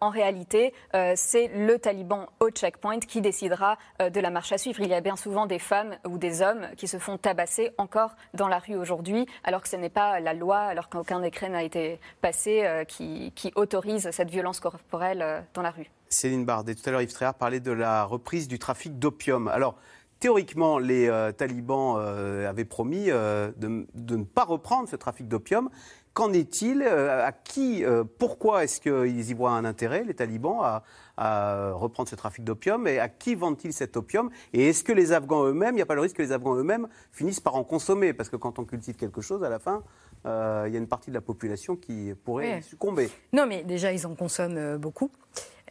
[0.00, 0.74] en réalité,
[1.14, 4.80] c'est le taliban au checkpoint qui décidera de la marche à suivre.
[4.80, 8.14] Il y a bien souvent des femmes ou des hommes qui se font tabasser encore
[8.34, 11.62] dans la rue aujourd'hui, alors que ce n'est pas la loi, alors qu'aucun décret n'a
[11.62, 15.90] été passé qui, qui, autorise cette violence corporelle dans la rue.
[16.14, 19.48] Céline Bardet, tout à l'heure Yves Tréhard parlait de la reprise du trafic d'opium.
[19.48, 19.76] Alors,
[20.22, 25.68] théoriquement, les euh, talibans euh, avaient promis euh, de, ne pas reprendre ce trafic d'opium.
[26.14, 27.82] Qu'en est-il À qui
[28.18, 30.82] Pourquoi est-ce qu'ils y voient un intérêt, les talibans, à,
[31.16, 32.86] à reprendre ce trafic d'opium?
[32.86, 34.28] Et à qui vendent-ils cet opium?
[34.52, 36.54] Et est-ce que les Afghans eux-mêmes, il n'y a pas le risque que les Afghans
[36.54, 38.12] eux-mêmes finissent par en consommer?
[38.12, 39.82] Parce que quand on cultive quelque chose, à la fin,
[40.26, 40.28] il
[40.70, 43.08] y a une partie de la population qui pourrait succomber.
[43.32, 45.10] Non, mais déjà, ils en consomment beaucoup.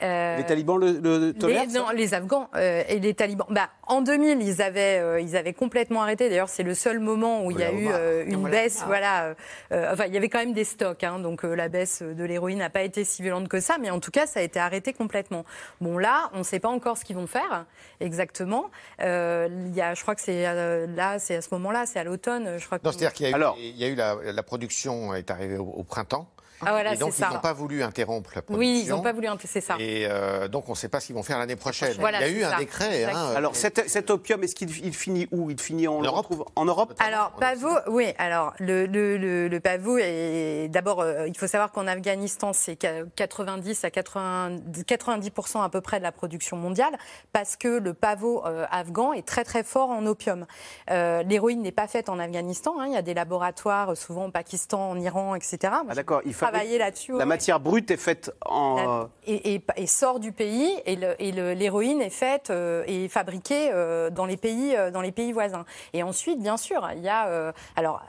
[0.03, 3.47] Euh, les talibans le, tolèrent Non, les Afghans euh, et les talibans.
[3.49, 6.29] Bah, en 2000, ils avaient, euh, ils avaient complètement arrêté.
[6.29, 7.89] D'ailleurs, c'est le seul moment où il y a eu
[8.27, 8.83] une baisse.
[8.87, 9.35] Voilà.
[9.71, 11.03] enfin, il y avait quand même des stocks.
[11.03, 13.77] Hein, donc la baisse de l'héroïne n'a pas été si violente que ça.
[13.79, 15.45] Mais en tout cas, ça a été arrêté complètement.
[15.79, 17.65] Bon, là, on ne sait pas encore ce qu'ils vont faire
[17.99, 18.71] exactement.
[18.99, 22.57] il y a, je crois que c'est là, c'est à ce moment-là, c'est à l'automne.
[22.57, 22.79] Je crois.
[22.83, 25.29] Non, c'est-à-dire qu'il y a eu, Alors, il y a eu la, la, production est
[25.29, 26.27] arrivée au printemps.
[26.65, 28.59] Ah, voilà, et donc, ils n'ont pas voulu interrompre la production.
[28.59, 29.75] Oui, ils n'ont pas voulu c'est ça.
[29.79, 31.93] Et euh, donc, on ne sait pas ce qu'ils vont faire l'année prochaine.
[31.97, 33.05] il y a eu un décret.
[33.05, 35.49] Hein, alors, cet, opium, est-ce qu'il finit où?
[35.49, 36.93] Il finit en, Europe En Europe?
[36.99, 38.13] Alors, pavot, oui.
[38.17, 40.67] Alors, le, le, le, pavot, est...
[40.69, 45.99] d'abord, euh, il faut savoir qu'en Afghanistan, c'est 90 à 90, 90% à peu près
[45.99, 46.97] de la production mondiale,
[47.33, 50.45] parce que le pavot euh, afghan est très, très fort en opium.
[50.89, 52.75] L'héroïne n'est pas faite en Afghanistan.
[52.79, 52.87] Hein.
[52.87, 55.73] il y a des laboratoires, souvent au Pakistan, en Iran, etc.
[55.89, 56.21] Ah, d'accord.
[56.25, 57.17] Il là-dessus.
[57.17, 59.07] La matière brute est faite en.
[59.27, 64.75] Et, sort du pays, et l'héroïne est faite euh, et fabriquée euh, dans, les pays,
[64.75, 65.65] euh, dans les pays voisins.
[65.93, 67.53] Et ensuite, bien sûr, il y a.
[67.75, 68.01] alors,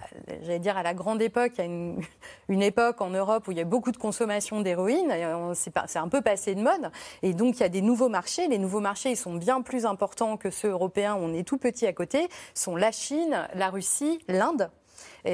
[0.43, 2.01] j'allais dire à la grande époque, il y a une,
[2.49, 5.13] une, époque en Europe où il y a beaucoup de consommation d'héroïne.
[5.55, 6.91] C'est un peu passé de mode.
[7.23, 8.49] Et donc, il y a des nouveaux marchés.
[8.49, 11.87] Les nouveaux marchés, ils sont bien plus importants que ceux européens on est tout petit
[11.87, 12.29] à côté.
[12.55, 14.71] sont la Chine, la Russie, l'Inde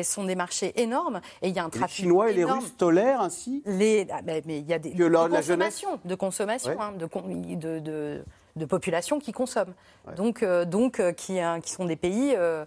[0.02, 1.20] sont des marchés énormes.
[1.42, 1.98] Et il y a un trafic.
[1.98, 4.90] Les Chinois et les Russes tolèrent ainsi les, ah, Mais il y a des.
[4.90, 8.24] de, consommation, de consommation, hein, de, de,
[8.56, 9.74] de, population qui consomment.
[10.16, 12.64] Donc, euh, donc euh, qui, qui, sont des pays euh,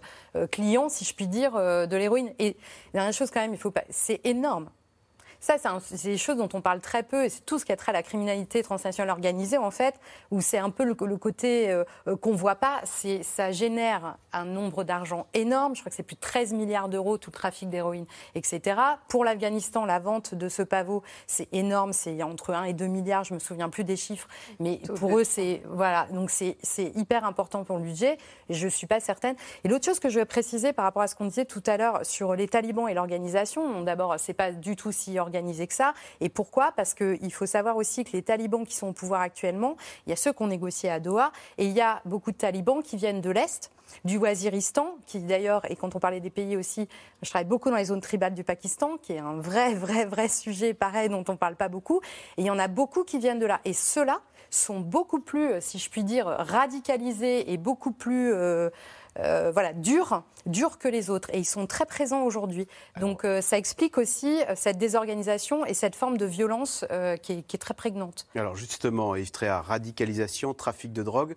[0.50, 2.32] clients, si je puis dire, de l'héroïne.
[2.38, 2.56] Et
[2.92, 3.84] la dernière chose, quand même, il faut pas.
[3.90, 4.68] C'est énorme.
[5.42, 7.76] Ça, c'est des choses dont on parle très peu, et c'est tout ce qui a
[7.76, 9.96] trait à la criminalité transnationale organisée, en fait,
[10.30, 12.80] où c'est un peu le, côté euh, euh, qu'on ne voit pas.
[12.84, 15.74] Ça génère un nombre d'argent énorme.
[15.74, 18.80] Je crois que c'est plus de 13 milliards d'euros, tout le trafic d'héroïne, etc.
[19.08, 21.92] Pour l'Afghanistan, la vente de ce pavot, c'est énorme.
[21.92, 24.28] C'est entre 1 et 2 milliards, je me souviens plus des chiffres.
[24.60, 26.56] Mais pour eux, c'est voilà, donc c'est
[26.94, 28.16] hyper important pour le budget.
[28.48, 29.34] Et je ne suis pas certaine.
[29.64, 31.76] Et l'autre chose que je veux préciser par rapport à ce qu'on disait tout à
[31.76, 35.74] l'heure sur les talibans et l'organisation, d'abord, c'est pas du tout si organisé organiser que
[35.74, 35.94] ça.
[36.20, 36.72] Et pourquoi?
[36.72, 40.12] Parce qu'il faut savoir aussi que les talibans qui sont au pouvoir actuellement, il y
[40.12, 43.20] a ceux qu'on négocié à Doha, et il y a beaucoup de talibans qui viennent
[43.20, 43.70] de l'Est
[44.04, 46.88] du Waziristan, qui d'ailleurs, et quand on parlait des pays aussi,
[47.22, 50.28] je travaille beaucoup dans les zones tribales du Pakistan, qui est un vrai, vrai, vrai
[50.28, 52.00] sujet pareil dont on ne parle pas beaucoup.
[52.36, 53.60] Et il y en a beaucoup qui viennent de là.
[53.64, 58.32] Et ceux-là sont beaucoup plus, si je puis dire, radicalisés et beaucoup plus...
[58.32, 58.70] Euh,
[59.18, 61.28] euh, voilà, durs, durs que les autres.
[61.32, 62.66] Et ils sont très présents aujourd'hui.
[63.00, 66.84] Donc euh, ça explique aussi euh, cette désorganisation et cette forme de violence
[67.22, 68.26] qui est, très prégnante.
[68.34, 71.34] Alors justement, Yves à radicalisation, trafic de drogue.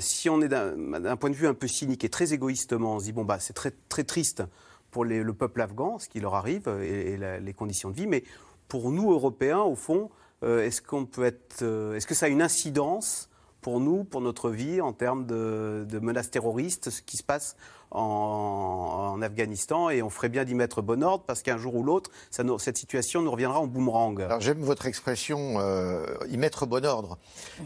[0.00, 3.04] si on est d'un point de vue un peu cynique et très égoïstement, on se
[3.04, 4.42] dit, bon, bah, c'est très, très triste
[4.90, 8.06] pour le peuple afghan, ce qui leur arrive et, les conditions de vie.
[8.06, 8.24] Mais
[8.68, 10.10] pour nous, Européens, au fond,
[10.42, 11.62] est-ce qu'on peut être,
[11.94, 13.30] est-ce que ça a une incidence
[13.64, 17.56] pour nous, pour notre vie, en termes de, menaces terroristes, ce qui se passe
[17.90, 19.88] en, Afghanistan.
[19.88, 23.22] Et on ferait bien d'y mettre bon ordre parce qu'un jour ou l'autre, cette situation
[23.22, 24.20] nous reviendra en boomerang.
[24.20, 27.16] Alors j'aime votre expression, euh, y mettre bon ordre.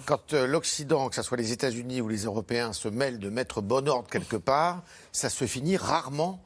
[0.07, 3.61] Quand euh, l'Occident, que ce soit les États-Unis ou les Européens, se mêlent de mettre
[3.61, 6.41] bon ordre quelque part, ça se finit rarement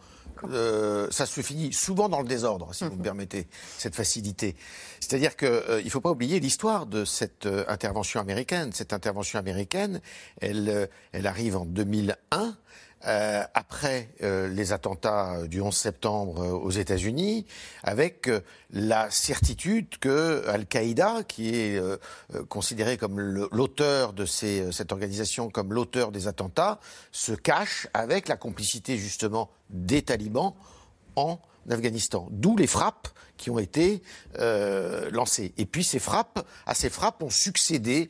[0.45, 4.57] euh, ça se finit souvent dans le désordre, si vous me permettez cette facilité.
[5.01, 8.73] C'est-à-dire qu'il euh, ne faut pas oublier l'histoire de cette euh, intervention américaine.
[8.73, 10.01] Cette intervention américaine,
[10.41, 12.57] elle, elle arrive en 2001
[13.05, 17.47] euh, après euh, les attentats du 11 septembre euh, aux États-Unis,
[17.83, 18.31] avec
[18.71, 21.81] la certitude que Al-Qaïda, qui est
[22.49, 26.79] considéré comme l'auteur de cette organisation, comme l'auteur des attentats,
[27.11, 30.55] se cache avec la complicité justement des talibans
[31.17, 31.39] en
[31.69, 32.29] Afghanistan.
[32.31, 33.09] D'où les frappes
[33.43, 34.03] qui ont été
[34.39, 35.53] lancées.
[35.59, 38.09] Et puis ces frappes, à ces frappes ont succédé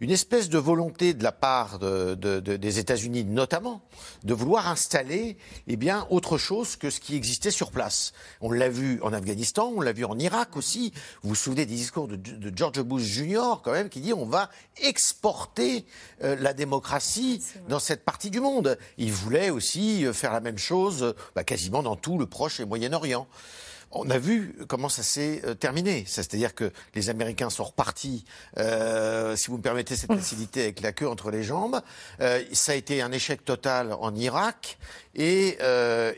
[0.00, 3.82] une espèce de volonté de la part des États-Unis, notamment,
[4.24, 5.36] de vouloir installer
[5.66, 8.12] eh bien, autre chose que ce qui existait sur place.
[8.40, 10.92] On l'a vu en Afghanistan, on l'a vu en Irak aussi.
[11.22, 12.18] Vous vous souvenez des discours de,
[12.54, 14.50] George Bush Jr., quand même, qui dit on va
[14.82, 15.84] exporter
[16.22, 18.78] euh, la démocratie dans cette partie du monde.
[18.98, 22.64] Il voulait aussi euh, faire la même chose bah, quasiment dans tout le Proche et
[22.64, 23.26] Moyen-Orient
[23.90, 26.04] on a vu comment ça s'est euh, terminé.
[26.06, 28.24] C'est-à-dire que les Américains sont repartis,
[28.58, 31.80] euh, si vous me permettez cette facilité, avec la queue entre les jambes.
[32.20, 34.78] Euh, ça a été un échec total en Irak.
[35.14, 35.58] Et,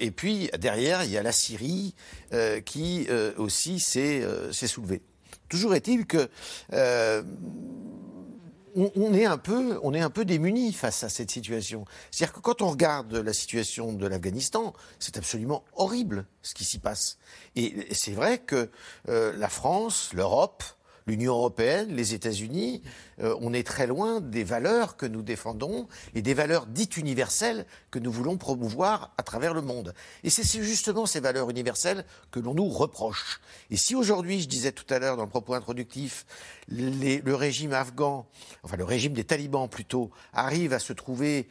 [0.01, 1.95] et puis, derrière, il y a la Syrie
[2.65, 5.03] qui aussi s'est soulevée.
[5.49, 6.29] Toujours est-il que
[8.79, 11.85] on, est un peu, on est un peu démunis face à cette situation.
[12.11, 16.79] C'est-à-dire que quand on regarde la situation de l'Afghanistan, c'est absolument horrible ce qui s'y
[16.79, 17.19] passe.
[17.57, 18.71] Et c'est vrai que
[19.09, 20.62] euh, la France, l'Europe,
[21.09, 22.83] l'Union européenne, les États-Unis,
[23.21, 27.66] euh, on est très loin des valeurs que nous défendons et des valeurs dites universelles
[27.90, 29.94] que nous voulons promouvoir à travers le monde.
[30.23, 33.40] Et c'est justement ces valeurs universelles que l'on nous reproche.
[33.71, 36.27] Et si aujourd'hui, je disais tout à l'heure dans le propos introductif,
[36.68, 38.27] le régime afghan,
[38.62, 41.49] enfin le régime des talibans plutôt, arrive à se trouver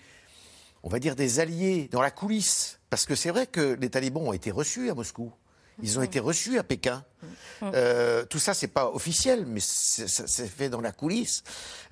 [0.84, 4.24] on va dire des alliés dans la coulisse, parce que c'est vrai que les talibans
[4.24, 5.34] ont été reçus à Moscou.
[5.84, 7.04] Ils ont été reçus à Pékin.
[7.64, 11.44] Euh, tout ça, c'est pas officiel, mais c'est fait dans la coulisse.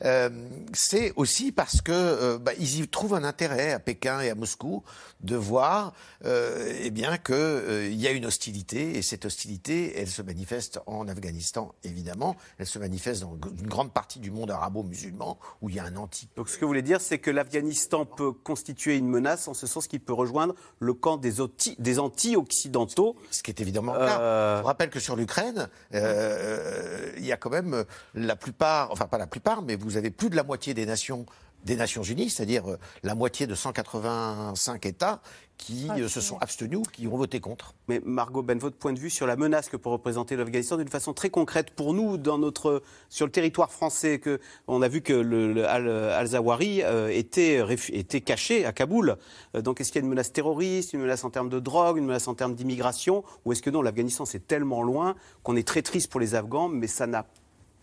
[0.03, 0.29] Euh,
[0.73, 4.35] c'est aussi parce que euh, bah, ils y trouvent un intérêt à Pékin et à
[4.35, 4.83] Moscou
[5.21, 10.79] de voir, eh bien, qu'il y a une hostilité et cette hostilité, elle se manifeste
[10.85, 12.35] en Afghanistan, évidemment.
[12.59, 15.95] Elle se manifeste dans une grande partie du monde arabo-musulman où il y a un
[15.95, 16.29] anti.
[16.35, 19.65] Donc, ce que vous voulez dire, c'est que l'Afghanistan peut constituer une menace en ce
[19.65, 21.33] sens qu'il peut rejoindre le camp des,
[21.79, 23.15] des anti-occidentaux.
[23.31, 24.57] Ce qui est évidemment le cas.
[24.57, 29.07] Je vous rappelle que sur l'Ukraine, euh, il y a quand même la plupart, enfin
[29.07, 31.25] pas la plupart, mais vous avez plus de la moitié des nations
[31.65, 35.21] des Nations Unies, c'est-à-dire euh, la moitié de 185 États
[35.57, 37.73] qui euh, se sont abstenus, qui ont voté contre.
[37.87, 40.89] Mais Margot Ben, votre point de vue sur la menace que peut représenter l'Afghanistan d'une
[40.89, 45.01] façon très concrète pour nous, dans notre, sur le territoire français, que, on a vu
[45.01, 49.17] que le, Al-Zawahri euh, était, était caché à Kaboul.
[49.55, 52.05] donc est-ce qu'il y a une menace terroriste, une menace en termes de drogue, une
[52.05, 55.81] menace en termes d'immigration Ou est-ce que non, l'Afghanistan c'est tellement loin qu'on est très
[55.81, 57.25] triste pour les Afghans, mais ça n'a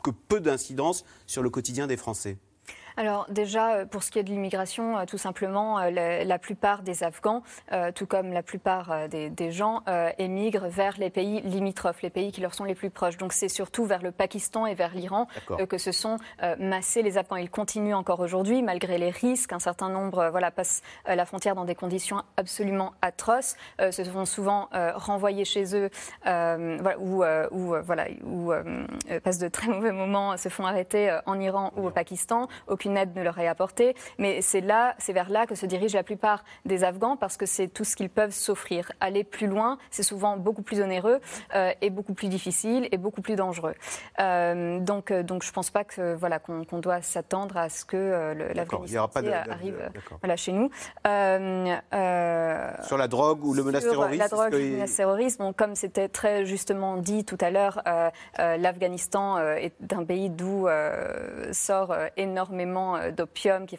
[0.05, 2.37] que peu d'incidence sur le quotidien des Français?
[2.97, 6.83] Alors déjà, euh, pour ce qui est de l'immigration, euh, tout simplement, euh, la, plupart
[6.83, 7.43] des Afghans,
[7.95, 9.83] tout comme la plupart des, gens,
[10.19, 13.17] émigrent vers les pays limitrophes, les pays qui leur sont les plus proches.
[13.17, 15.29] Donc c'est surtout vers le Pakistan et vers l'Iran
[15.69, 16.19] que se sont
[16.59, 17.37] massés les Afghans.
[17.37, 19.53] Ils continuent encore aujourd'hui, malgré les risques.
[19.53, 24.69] Un certain nombre voilà, passent la frontière dans des conditions absolument atroces, se font souvent
[24.73, 25.91] renvoyer chez eux
[26.27, 28.53] ou, ou, voilà, ou
[29.23, 32.49] passent de très mauvais moments, se font arrêter en Iran ou au Pakistan
[32.83, 33.95] aucune aide ne leur est apportée.
[34.19, 37.47] Mais c'est là, c'est vers là que se dirigent la plupart des Afghans parce que
[37.47, 38.91] c'est tout ce qu'ils peuvent s'offrir.
[39.01, 41.21] Aller plus loin, c'est souvent beaucoup plus onéreux
[41.55, 43.75] euh, et beaucoup plus difficile et beaucoup plus dangereux.
[44.21, 47.85] Euh, donc, euh, donc, je ne pense pas que voilà qu'on doit s'attendre à ce
[47.85, 49.09] que l'Afghanistan
[49.49, 49.79] arrive
[50.21, 50.71] voilà, chez nous.
[51.05, 54.19] sur la drogue ou le menace terroriste.
[54.19, 55.39] La drogue, le menace terroriste.
[55.39, 57.81] Bon, comme c'était très justement dit tout à l'heure,
[58.39, 60.67] l'Afghanistan est un pays d'où
[61.53, 63.77] sort énormément euh, d'opium qui,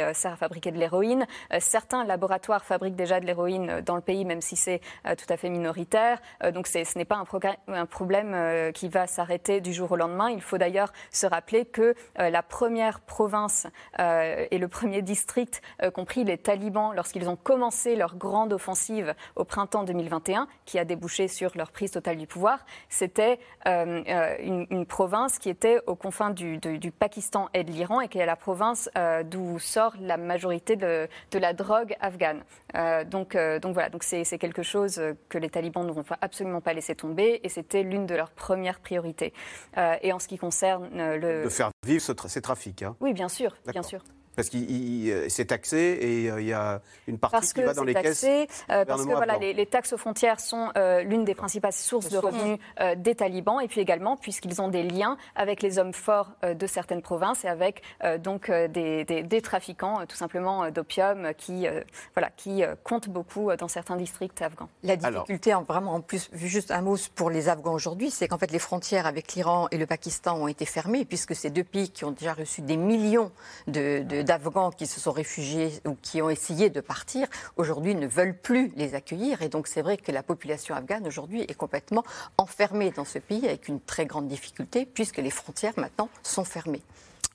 [0.00, 1.26] euh, sert à fabriquer de l'héroïne.
[1.52, 5.36] Euh, certains laboratoires fabriquent déjà de l'héroïne dans le pays, même si c'est tout à
[5.36, 6.18] fait minoritaire.
[6.52, 7.22] donc ce n'est pas
[7.68, 10.30] un, problème qui va s'arrêter du jour au lendemain.
[10.30, 13.66] Il faut d'ailleurs se rappeler que la première province
[13.98, 15.62] et le premier district,
[15.94, 21.28] compris les talibans, lorsqu'ils ont commencé leur grande offensive au printemps 2021, qui a débouché
[21.28, 26.90] sur leur prise totale du pouvoir, c'était une, province qui était aux confins du, du
[26.90, 31.06] Pakistan et de l'Iran et qui est la province euh, d'où sort la majorité de,
[31.34, 32.40] la drogue afghane.
[32.74, 34.98] Euh, donc, euh, donc voilà, donc c'est quelque chose
[35.28, 38.80] que les talibans ne vont absolument pas laisser tomber et c'était l'une de leurs premières
[38.80, 39.34] priorités.
[39.76, 41.44] et en ce qui concerne le...
[41.44, 42.82] De faire vivre ces trafics.
[42.82, 42.96] Hein.
[43.00, 44.02] Oui, bien sûr, bien sûr.
[44.36, 47.84] Parce que euh, c'est taxé et euh, il y a une partie qui va dans
[47.84, 48.64] les taxé, caisses.
[48.70, 50.70] Euh, parce que voilà, les, taxes aux frontières sont
[51.04, 52.58] l'une des principales sources de revenus
[52.96, 57.02] des talibans et puis également puisqu'ils ont des liens avec les hommes forts de certaines
[57.02, 57.82] provinces et avec
[58.20, 61.66] donc des, des, trafiquants tout simplement d'opium qui,
[62.14, 64.68] voilà, qui comptent beaucoup dans certains districts afghans.
[64.82, 68.38] La difficulté, en, vraiment en plus, juste un mot pour les Afghans aujourd'hui, c'est qu'en
[68.38, 71.90] fait les frontières avec l'Iran et le Pakistan ont été fermées puisque ces deux pays
[71.90, 73.32] qui ont déjà reçu des millions
[73.66, 78.36] de d'Afghans qui se sont réfugiés ou qui ont essayé de partir, aujourd'hui ne veulent
[78.36, 79.40] plus les accueillir.
[79.40, 82.04] Et donc c'est vrai que la population afghane aujourd'hui est complètement
[82.36, 86.82] enfermée dans ce pays avec une très grande difficulté puisque les frontières maintenant sont fermées.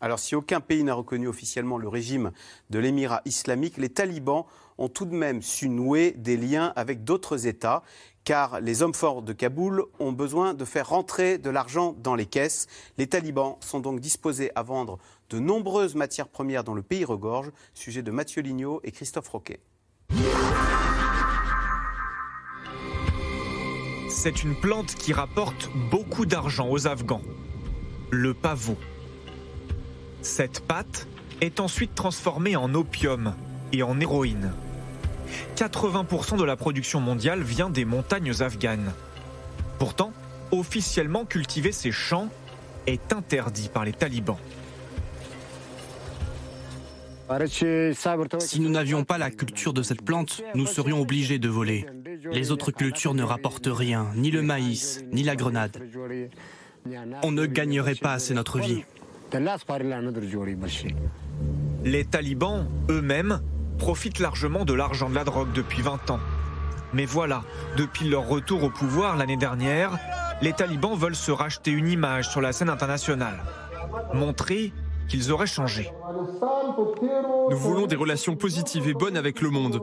[0.02, 2.32] Alors si aucun pays n'a reconnu officiellement le régime
[2.70, 4.46] de l'émirat islamique, les talibans
[4.78, 7.84] ont tout de même su nouer des liens avec d'autres États,
[8.24, 12.26] car les hommes forts de Kaboul ont besoin de faire rentrer de l'argent dans les
[12.26, 12.68] caisses.
[12.98, 14.98] Les talibans sont donc disposés à vendre
[15.32, 17.52] de nombreuses matières premières dont le pays regorge.
[17.74, 19.62] Sujet de Mathieu Lignot et Christophe Roquet.
[24.10, 27.22] C'est une plante qui rapporte beaucoup d'argent aux Afghans.
[28.12, 28.78] Le pavot.
[30.22, 31.08] Cette pâte
[31.40, 33.34] est ensuite transformée en opium
[33.72, 34.52] et en héroïne.
[35.56, 38.92] 80% de la production mondiale vient des montagnes afghanes.
[39.80, 40.12] Pourtant,
[40.52, 42.28] officiellement cultiver ces champs
[42.86, 44.38] est interdit par les talibans.
[48.40, 51.86] Si nous n'avions pas la culture de cette plante, nous serions obligés de voler.
[52.32, 55.78] Les autres cultures ne rapportent rien, ni le maïs, ni la grenade.
[57.24, 58.84] On ne gagnerait pas assez notre vie.
[61.84, 63.40] Les talibans, eux-mêmes,
[63.78, 66.20] profitent largement de l'argent de la drogue depuis 20 ans.
[66.94, 67.44] Mais voilà,
[67.78, 69.98] depuis leur retour au pouvoir l'année dernière,
[70.42, 73.40] les talibans veulent se racheter une image sur la scène internationale.
[74.14, 74.74] Montrer
[75.12, 75.92] qu'ils auraient changé.
[77.50, 79.82] Nous voulons des relations positives et bonnes avec le monde.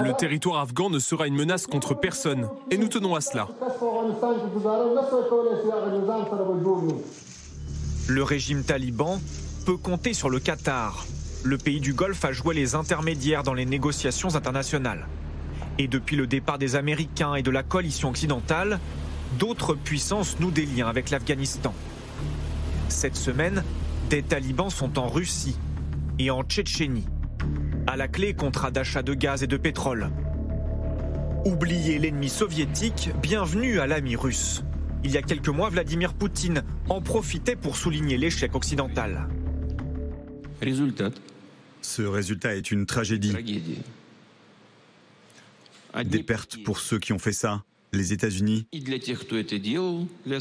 [0.00, 3.46] Le territoire afghan ne sera une menace contre personne, et nous tenons à cela.
[8.08, 9.20] Le régime taliban
[9.64, 11.06] peut compter sur le Qatar.
[11.44, 15.06] Le pays du Golfe a joué les intermédiaires dans les négociations internationales.
[15.78, 18.80] Et depuis le départ des Américains et de la coalition occidentale,
[19.38, 21.72] d'autres puissances nouent des liens avec l'Afghanistan.
[22.90, 23.62] Cette semaine,
[24.10, 25.56] des talibans sont en Russie
[26.18, 27.06] et en Tchétchénie.
[27.86, 30.10] À la clé, contrat d'achat de gaz et de pétrole.
[31.44, 34.64] Oubliez l'ennemi soviétique, bienvenue à l'ami russe.
[35.04, 39.28] Il y a quelques mois, Vladimir Poutine en profitait pour souligner l'échec occidental.
[41.80, 43.34] Ce résultat est une tragédie.
[46.04, 47.62] Des pertes pour ceux qui ont fait ça,
[47.92, 48.66] les États-Unis,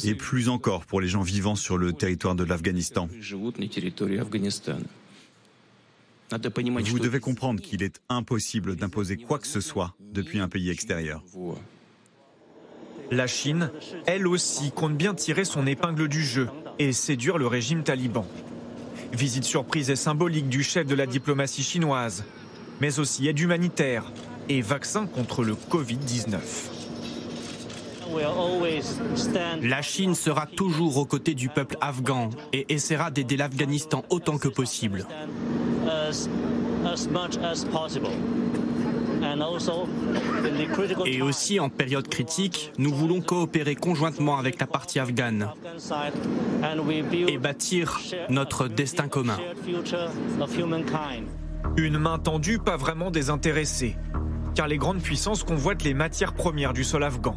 [0.03, 3.09] et plus encore pour les gens vivant sur le territoire de l'Afghanistan.
[6.31, 11.23] Vous devez comprendre qu'il est impossible d'imposer quoi que ce soit depuis un pays extérieur.
[13.11, 13.71] La Chine,
[14.05, 16.47] elle aussi, compte bien tirer son épingle du jeu
[16.77, 18.27] et séduire le régime taliban.
[19.11, 22.23] Visite surprise et symbolique du chef de la diplomatie chinoise,
[22.79, 24.11] mais aussi aide humanitaire
[24.47, 26.37] et vaccin contre le Covid-19.
[29.61, 34.47] La Chine sera toujours aux côtés du peuple afghan et essaiera d'aider l'Afghanistan autant que
[34.47, 35.05] possible.
[41.05, 45.49] Et aussi en période critique, nous voulons coopérer conjointement avec la partie afghane
[47.27, 47.99] et bâtir
[48.29, 49.37] notre destin commun.
[51.77, 53.95] Une main tendue pas vraiment désintéressée,
[54.55, 57.35] car les grandes puissances convoitent les matières premières du sol afghan.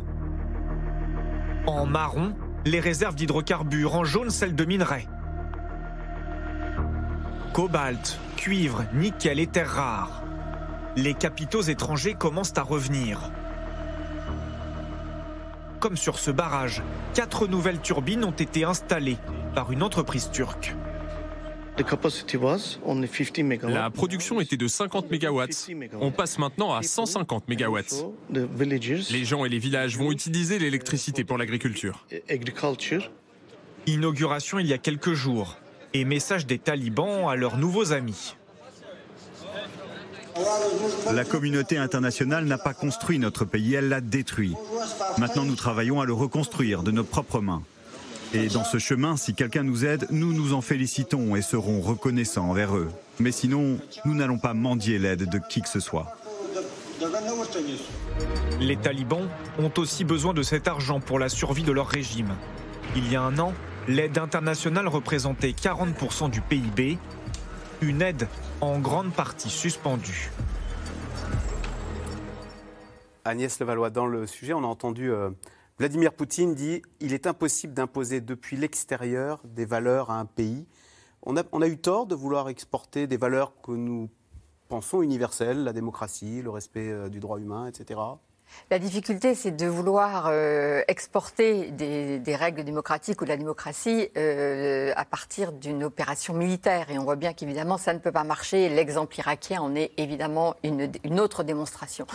[1.66, 2.34] En marron,
[2.64, 5.06] les réserves d'hydrocarbures, en jaune celles de minerais.
[7.52, 10.22] Cobalt, cuivre, nickel et terres rares.
[10.96, 13.30] Les capitaux étrangers commencent à revenir.
[15.78, 16.82] Comme sur ce barrage,
[17.14, 19.18] quatre nouvelles turbines ont été installées
[19.54, 20.74] par une entreprise turque.
[23.68, 25.42] La production était de 50 MW.
[26.00, 27.78] On passe maintenant à 150 MW.
[29.10, 32.06] Les gens et les villages vont utiliser l'électricité pour l'agriculture.
[33.86, 35.56] Inauguration il y a quelques jours
[35.94, 38.36] et message des talibans à leurs nouveaux amis.
[41.12, 44.54] La communauté internationale n'a pas construit notre pays, elle l'a détruit.
[45.18, 47.62] Maintenant, nous travaillons à le reconstruire de nos propres mains.
[48.34, 52.48] Et dans ce chemin, si quelqu'un nous aide, nous nous en félicitons et serons reconnaissants
[52.48, 52.88] envers eux.
[53.20, 56.16] Mais sinon, nous n'allons pas mendier l'aide de qui que ce soit.
[58.60, 59.28] Les talibans
[59.58, 62.34] ont aussi besoin de cet argent pour la survie de leur régime.
[62.96, 63.52] Il y a un an,
[63.86, 66.96] l'aide internationale représentait 40% du PIB,
[67.82, 68.28] une aide
[68.62, 70.30] en grande partie suspendue.
[73.24, 75.30] Agnès Levallois, dans le sujet, on a entendu euh,
[75.78, 80.66] Vladimir Poutine dit il est impossible d'imposer depuis l'extérieur des valeurs à un pays.
[81.22, 84.10] On a, on a eu tort de vouloir exporter des valeurs que nous
[84.68, 88.00] pensons universelles, la démocratie, le respect euh, du droit humain, etc.
[88.70, 94.92] La difficulté, c'est de vouloir euh, exporter des, règles démocratiques ou de la démocratie euh,
[94.96, 96.90] à partir d'une opération militaire.
[96.90, 98.68] Et on voit bien qu'évidemment, ça ne peut pas marcher.
[98.70, 102.06] L'exemple irakien en est évidemment une, une, autre démonstration.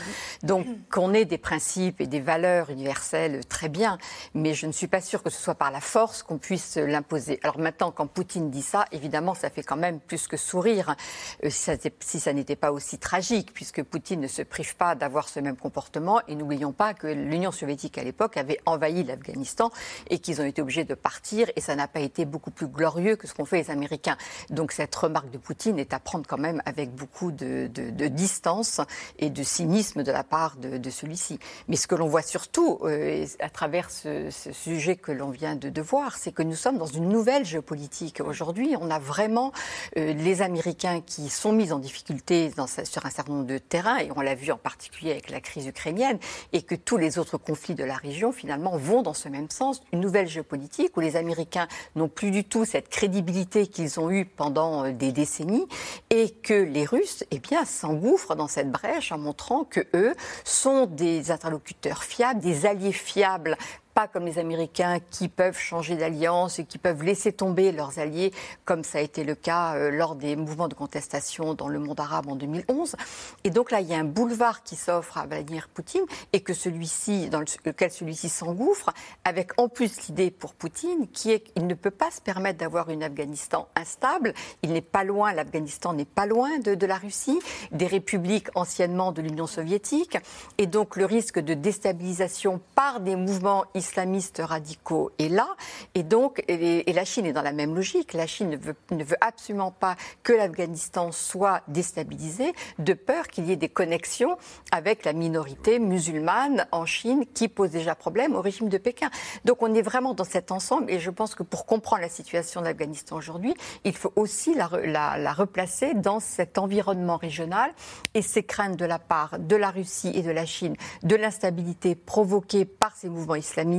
[0.41, 3.97] Donc, qu'on ait des principes et des valeurs universelles, très bien.
[4.33, 7.39] Mais je ne suis pas sûre que ce soit par la force qu'on puisse l'imposer.
[7.43, 10.95] Alors maintenant, quand Poutine dit ça, évidemment, ça fait quand même plus que sourire.
[11.43, 14.95] Euh, si ça, si ça n'était pas aussi tragique, puisque Poutine ne se prive pas
[14.95, 16.19] d'avoir ce même comportement.
[16.27, 19.71] Et n'oublions pas que l'Union soviétique à l'époque avait envahi l'Afghanistan
[20.09, 23.15] et qu'ils ont été obligés de partir et ça n'a pas été beaucoup plus glorieux
[23.15, 24.17] que ce qu'ont fait les Américains.
[24.49, 27.67] Donc cette remarque de Poutine est à prendre quand même avec beaucoup de,
[28.07, 28.81] distance
[29.19, 31.39] et de cynisme de la part de, celui-ci.
[31.67, 35.81] Mais ce que l'on voit surtout euh, à travers ce, sujet que l'on vient de,
[35.81, 38.21] voir, c'est que nous sommes dans une nouvelle géopolitique.
[38.25, 39.51] Aujourd'hui, on a vraiment
[39.97, 42.51] euh, les Américains qui sont mis en difficulté
[42.83, 45.67] sur un certain nombre de terrains et on l'a vu en particulier avec la crise
[45.67, 46.16] ukrainienne
[46.53, 49.81] et que tous les autres conflits de la région, finalement, vont dans ce même sens.
[49.93, 54.25] Une nouvelle géopolitique où les Américains n'ont plus du tout cette crédibilité qu'ils ont eue
[54.25, 55.67] pendant euh, des décennies
[56.09, 60.13] et que les Russes, eh bien, s'engouffrent dans cette brèche en montrant que eux
[60.43, 63.57] sont des interlocuteurs fiables, des alliés fiables
[63.97, 68.31] pas comme les Américains qui peuvent changer d'alliance et qui peuvent laisser tomber leurs alliés,
[68.63, 71.99] comme ça a été le cas euh, lors des mouvements de contestation dans le monde
[71.99, 72.95] arabe en 2011.
[73.43, 76.53] Et donc là, il y a un boulevard qui s'offre à Vladimir Poutine et que
[76.53, 78.91] celui-ci, dans lequel celui-ci s'engouffre,
[79.25, 82.91] avec en plus l'idée pour Poutine qui est qu'il ne peut pas se permettre d'avoir
[82.91, 84.35] une Afghanistan instable.
[84.61, 87.39] Il n'est pas loin, l'Afghanistan n'est pas loin de, de la Russie,
[87.71, 90.19] des républiques anciennement de l'Union soviétique,
[90.59, 95.47] et donc le risque de déstabilisation par des mouvements islamiques islamistes radicaux est là.
[95.95, 98.13] Et donc, et, la Chine est dans la même logique.
[98.13, 103.45] La Chine ne veut, ne veut absolument pas que l'Afghanistan soit déstabilisé, de peur qu'il
[103.45, 104.37] y ait des connexions
[104.71, 109.09] avec la minorité musulmane en Chine qui pose déjà problème au régime de Pékin.
[109.45, 110.91] Donc, on est vraiment dans cet ensemble.
[110.91, 114.69] Et je pense que pour comprendre la situation de l'Afghanistan aujourd'hui, il faut aussi la,
[114.83, 117.71] la, la replacer dans cet environnement régional
[118.13, 121.95] et ces craintes de la part de la Russie et de la Chine de l'instabilité
[121.95, 123.76] provoquée par ces mouvements islamistes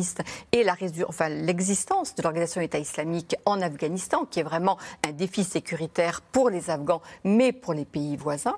[0.53, 0.77] et la
[1.07, 6.51] enfin, l'existence de l'organisation État islamique en Afghanistan, qui est vraiment un défi sécuritaire pour
[6.51, 8.57] les Afghans, mais pour les pays voisins.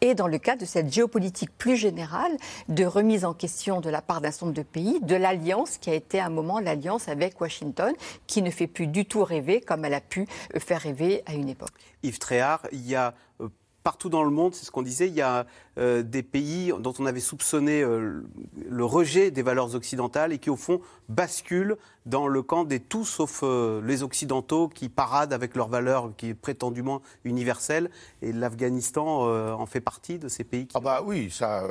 [0.00, 2.36] Et dans le cadre de cette géopolitique plus générale
[2.68, 5.90] de remise en question de la part d'un certain nombre de pays, de l'alliance qui
[5.90, 7.92] a été à un moment l'alliance avec Washington,
[8.26, 10.26] qui ne fait plus du tout rêver comme elle a pu
[10.58, 11.70] faire rêver à une époque.
[12.02, 13.48] Yves Tréhard, il y a euh,
[13.82, 15.46] partout dans le monde, c'est ce qu'on disait, il y a
[15.78, 18.22] euh, des pays dont on avait soupçonné euh,
[18.68, 21.76] le rejet des valeurs occidentales et qui, au fond, basculent
[22.06, 26.28] dans le camp des tout sauf euh, les Occidentaux qui paradent avec leurs valeurs qui
[26.30, 27.90] est prétendument universelles.
[28.22, 30.76] Et l'Afghanistan en fait partie de ces pays qui...
[30.76, 31.64] Ah bah oui, ça,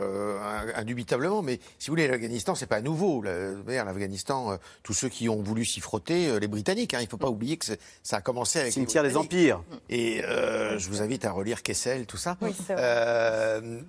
[0.75, 1.41] indubitablement.
[1.41, 3.21] Mais si vous voulez, l'Afghanistan, c'est pas nouveau.
[3.21, 7.29] L'Afghanistan, tous ceux qui ont voulu s'y frotter, les Britanniques, hein, il ne faut pas
[7.29, 7.65] oublier que
[8.03, 8.73] ça a commencé avec...
[8.73, 9.63] Cimetière des empires.
[9.89, 12.37] Et je vous invite à relire Kessel, tout ça.
[12.41, 12.53] Oui,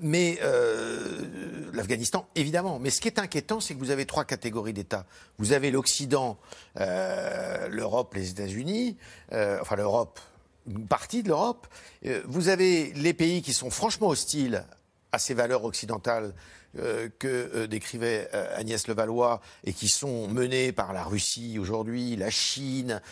[0.00, 1.20] mais euh,
[1.72, 2.78] l'Afghanistan, évidemment.
[2.78, 5.06] Mais ce qui est inquiétant, c'est que vous avez trois catégories d'États.
[5.38, 6.31] Vous avez l'Occident,
[6.78, 8.96] euh, l'Europe, les États-Unis,
[9.32, 10.20] euh, enfin l'Europe,
[10.66, 11.66] une partie de l'Europe.
[12.24, 14.64] vous avez les pays qui sont franchement hostiles
[15.10, 16.32] à ces valeurs occidentales
[16.78, 22.16] euh, que euh, décrivait euh, Agnès Levallois et qui sont menés par la Russie aujourd'hui,
[22.16, 23.02] la Chine,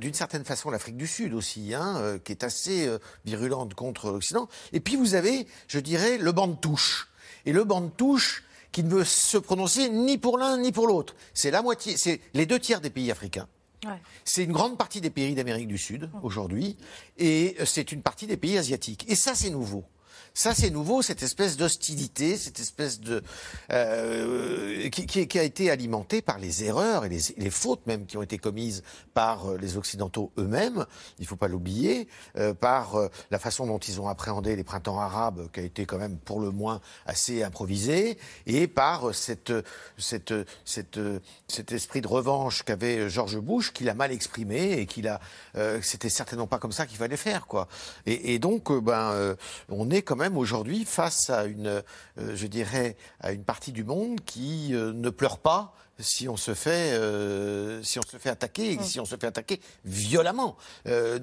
[0.00, 2.88] d'une certaine façon l'Afrique du Sud aussi, hein, qui est assez
[3.26, 4.48] virulente contre l'Occident.
[4.72, 7.08] Et puis vous avez, je dirais, le banc de touche.
[7.44, 10.86] Et le banc de touche qui ne veut se prononcer ni pour l'un ni pour
[10.86, 11.14] l'autre.
[11.34, 13.48] C'est la moitié, c'est les deux tiers des pays africains.
[14.24, 16.76] C'est une grande partie des pays d'Amérique du Sud aujourd'hui,
[17.16, 19.06] et c'est une partie des pays asiatiques.
[19.08, 19.84] Et ça, c'est nouveau.
[20.32, 23.22] Ça, c'est nouveau, cette espèce d'hostilité, cette espèce de
[23.72, 28.38] euh, qui, a été alimentée par les erreurs et les, fautes même qui ont été
[28.38, 30.86] commises par euh, les occidentaux eux-mêmes.
[31.18, 34.62] Il ne faut pas l'oublier, euh, par euh, la façon dont ils ont appréhendé les
[34.62, 38.16] printemps arabes, qui a été quand même pour le moins assez improvisé,
[38.46, 39.52] et par cette,
[39.98, 41.00] cette, cette,
[41.48, 45.20] cet esprit de revanche qu'avait George Bush, qu'il a mal exprimé et qu'il a,
[45.82, 47.68] c'était certainement pas comme ça qu'il fallait faire, quoi.
[48.06, 49.36] Et, et donc, ben,
[49.68, 51.82] on est comme même aujourd'hui face à une, euh,
[52.34, 56.54] je dirais, à une partie du monde qui euh, ne pleure pas si on se
[56.54, 58.82] fait, euh, si on se fait attaquer, et mm.
[58.82, 60.56] si on se fait attaquer violemment.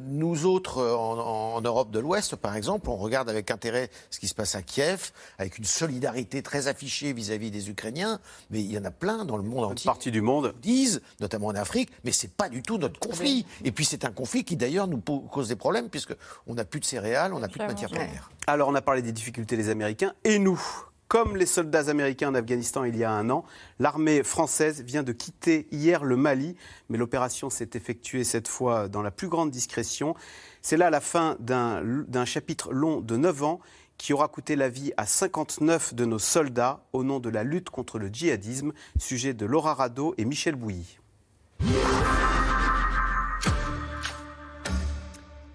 [0.07, 4.35] nous autres, en, Europe de l'Ouest, par exemple, on regarde avec intérêt ce qui se
[4.35, 8.19] passe à Kiev, avec une solidarité très affichée vis-à-vis des Ukrainiens,
[8.49, 9.85] mais il y en a plein dans le monde entier.
[9.85, 13.45] Une partie du monde disent, notamment en Afrique, mais c'est pas du tout notre conflit.
[13.63, 16.15] Et puis c'est un conflit qui d'ailleurs nous cause des problèmes puisque
[16.45, 18.29] on n'a plus de céréales, on n'a plus de matières premières.
[18.47, 20.13] Alors, on a parlé des difficultés des Américains.
[20.23, 20.61] Et nous?
[21.07, 23.45] Comme les soldats américains en Afghanistan il y a un an,
[23.79, 26.57] l'armée française vient de quitter hier le Mali,
[26.89, 30.15] mais l'opération s'est effectuée cette fois dans la plus grande discrétion.
[30.61, 33.59] C'est là la fin d'un chapitre long de 9 ans
[33.97, 37.69] qui aura coûté la vie à 59 de nos soldats au nom de la lutte
[37.69, 40.99] contre le djihadisme, sujet de Laura Rado et Michel Bouilly.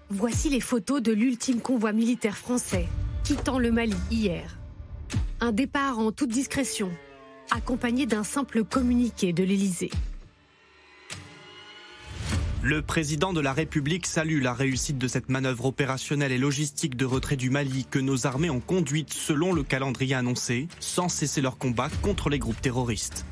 [0.09, 2.87] Voici les photos de l'ultime convoi militaire français
[3.23, 4.57] quittant le Mali hier.
[5.43, 6.89] Un départ en toute discrétion,
[7.51, 9.89] accompagné d'un simple communiqué de l'Élysée.
[12.61, 17.03] Le président de la République salue la réussite de cette manœuvre opérationnelle et logistique de
[17.03, 21.57] retrait du Mali que nos armées ont conduite selon le calendrier annoncé, sans cesser leur
[21.57, 23.25] combat contre les groupes terroristes.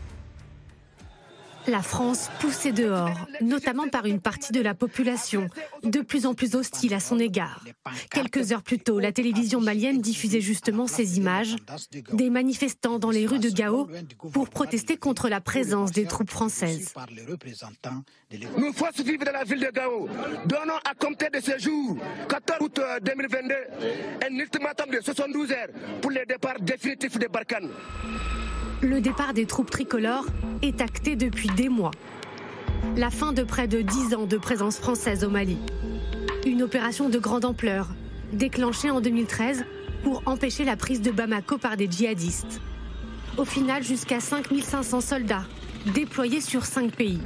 [1.68, 5.48] La France poussée dehors, notamment par une partie de la population,
[5.84, 7.64] de plus en plus hostile à son égard.
[8.10, 11.56] Quelques heures plus tôt, la télévision malienne diffusait justement ces images
[12.14, 13.88] des manifestants dans les rues de Gao
[14.34, 16.94] pour protester contre la présence des troupes françaises.
[18.58, 20.08] Nous, forces vives de la ville de Gao,
[20.46, 21.98] donnons à compter de ce jour,
[22.28, 23.56] 14 août 2022,
[24.30, 25.68] un ultimatum de 72 heures
[26.02, 27.70] pour le départ définitif de Barkhane.
[28.84, 30.26] Le départ des troupes tricolores
[30.64, 31.92] est acté depuis des mois.
[32.98, 35.60] La fin de près de 10 ans de présence française au Mali.
[36.48, 37.90] Une opération de grande ampleur,
[38.34, 39.66] déclenchée en 2013
[40.04, 42.60] pour empêcher la prise de Bamako par des djihadistes.
[43.38, 45.46] Au final, jusqu'à 5500 soldats
[45.94, 47.22] déployés sur 5 pays.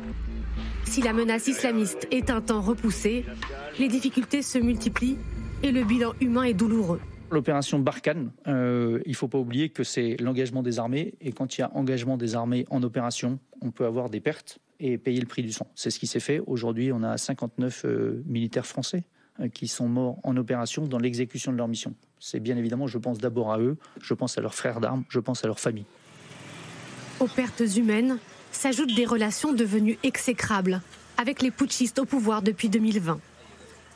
[0.83, 3.25] Si la menace islamiste est un temps repoussée,
[3.79, 5.17] les difficultés se multiplient
[5.63, 6.99] et le bilan humain est douloureux.
[7.35, 11.15] L'opération Barkhane, euh, il ne faut pas oublier que c'est l'engagement des armées.
[11.19, 14.59] Et quand il y a engagement des armées en opération, on peut avoir des pertes
[14.79, 15.67] et payer le prix du sang.
[15.75, 16.39] C'est ce qui s'est fait.
[16.47, 19.03] Aujourd'hui, on a 59 euh, militaires français
[19.41, 21.93] euh, qui sont morts en opération dans l'exécution de leur mission.
[22.21, 25.19] C'est bien évidemment, je pense d'abord à eux, je pense à leurs frères d'armes, je
[25.19, 25.85] pense à leur famille.
[27.19, 28.17] Aux pertes humaines
[28.53, 30.81] s'ajoutent des relations devenues exécrables
[31.17, 33.19] avec les putschistes au pouvoir depuis 2020.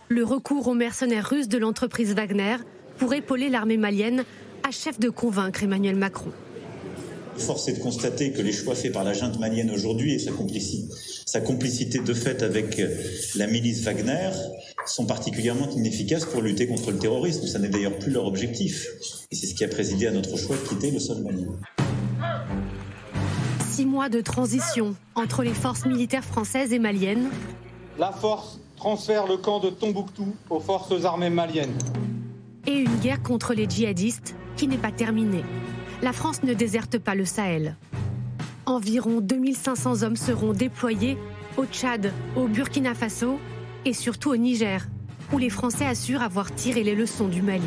[0.10, 2.58] Le recours aux mercenaires russes de l'entreprise Wagner
[3.00, 4.26] pour épauler l'armée malienne,
[4.68, 6.32] achève de convaincre Emmanuel Macron.
[7.38, 10.32] Force est de constater que les choix faits par la junte malienne aujourd'hui et sa
[10.32, 10.94] complicité,
[11.26, 12.90] sa complicité de fait avec euh,
[13.36, 14.32] la milice Wagner
[14.86, 17.48] sont particulièrement inefficaces pour lutter contre le terrorisme.
[17.48, 18.88] Ça n'est d'ailleurs plus leur objectif.
[19.32, 21.48] Et c'est ce qui a présidé à notre choix de quitter le sol malien.
[23.70, 27.30] Six mois de transition entre les forces militaires françaises et maliennes.
[27.98, 31.78] La force transfère le camp de Tombouctou aux forces armées maliennes
[32.70, 35.44] et une guerre contre les djihadistes qui n'est pas terminée.
[36.04, 37.76] La France ne déserte pas le Sahel.
[38.66, 41.18] Environ 2500 hommes seront déployés
[41.58, 43.40] au Tchad, au Burkina Faso
[43.86, 44.88] et surtout au Niger,
[45.34, 47.64] où les Français assurent avoir tiré les leçons du Mali.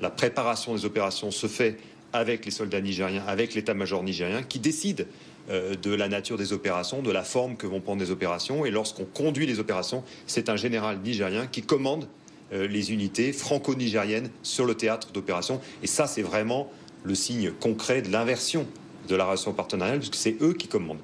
[0.00, 1.78] La préparation des opérations se fait
[2.12, 5.06] avec les soldats nigériens, avec l'état-major nigérien, qui décide
[5.48, 8.66] de la nature des opérations, de la forme que vont prendre les opérations.
[8.66, 12.06] Et lorsqu'on conduit les opérations, c'est un général nigérien qui commande
[12.50, 15.60] euh, les unités franco-nigériennes sur le théâtre d'opération.
[15.82, 16.70] Et ça, c'est vraiment
[17.04, 18.66] le signe concret de l'inversion
[19.06, 21.02] de la relation partenariale, puisque c'est eux qui commandent.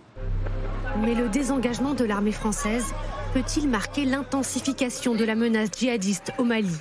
[1.03, 2.95] Mais le désengagement de l'armée française
[3.35, 6.75] peut-il marquer l'intensification de la menace djihadiste au Mali?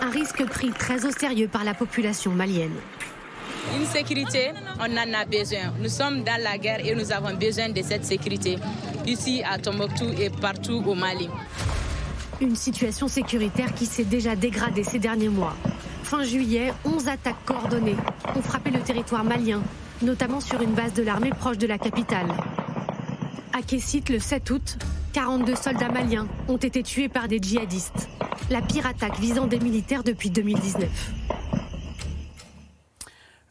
[0.00, 2.74] Un risque pris très au sérieux par la population malienne.
[3.76, 5.72] Une sécurité, on en a besoin.
[5.80, 8.58] Nous sommes dans la guerre et nous avons besoin de cette sécurité
[9.06, 11.28] ici à Tombouctou et partout au Mali.
[12.40, 15.54] Une situation sécuritaire qui s'est déjà dégradée ces derniers mois.
[16.04, 17.96] Fin juillet, 11 attaques coordonnées
[18.34, 19.62] ont frappé le territoire malien,
[20.02, 22.28] notamment sur une base de l'armée proche de la capitale.
[23.52, 24.78] À Kessit, le 7 août,
[25.12, 28.08] 42 soldats maliens ont été tués par des djihadistes.
[28.50, 30.88] La pire attaque visant des militaires depuis 2019.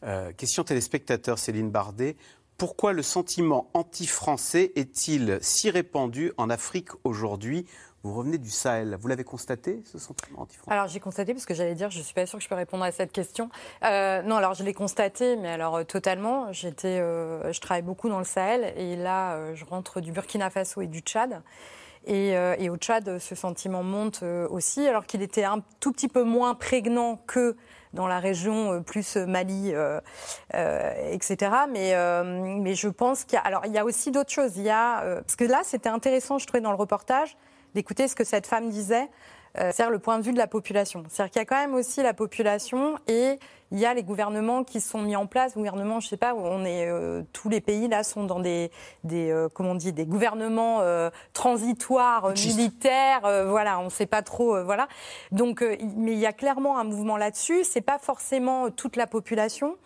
[0.08, 2.16] Euh, question téléspectateur Céline Bardet.
[2.56, 7.66] Pourquoi le sentiment anti-français est-il si répandu en Afrique aujourd'hui?
[8.02, 8.96] Vous revenez du Sahel.
[8.98, 10.72] Vous l'avez constaté, ce sentiment anti-français?
[10.72, 12.54] Alors, j'ai constaté, parce que j'allais dire, je ne suis pas sûre que je peux
[12.54, 13.50] répondre à cette question.
[13.84, 16.50] Euh, non, alors, je l'ai constaté, mais alors, euh, totalement.
[16.54, 20.86] J'étais, je travaille beaucoup dans le Sahel, et là, je rentre du Burkina Faso et
[20.86, 21.42] du Tchad.
[22.06, 26.22] Et, et au Tchad, ce sentiment monte aussi, alors qu'il était un tout petit peu
[26.22, 27.56] moins prégnant que
[27.92, 30.00] dans la région euh, plus Mali, euh,
[30.54, 31.52] euh, etc.
[31.70, 34.56] Mais, mais je pense qu'il y a, alors il y a aussi d'autres choses.
[34.56, 37.36] Il y a, parce que là, c'était intéressant, je trouvais dans le reportage,
[37.74, 39.08] d'écouter ce que cette femme disait.
[39.54, 41.02] C'est-à-dire le point de vue de la population.
[41.08, 43.38] C'est-à-dire qu'il y a quand même aussi la population et
[43.70, 45.54] il y a les gouvernements qui sont mis en place.
[45.54, 46.90] Gouvernements, je sais pas, on est
[47.34, 48.70] tous les pays là sont dans des,
[49.04, 50.82] des comment on dit, des gouvernements
[51.34, 53.20] transitoires militaires.
[53.46, 54.64] voilà, on ne sait pas trop.
[54.64, 54.88] voilà.
[55.32, 55.62] Donc,
[55.96, 57.62] mais il y a clairement un mouvement là-dessus.
[57.64, 59.76] C'est pas forcément toute la population.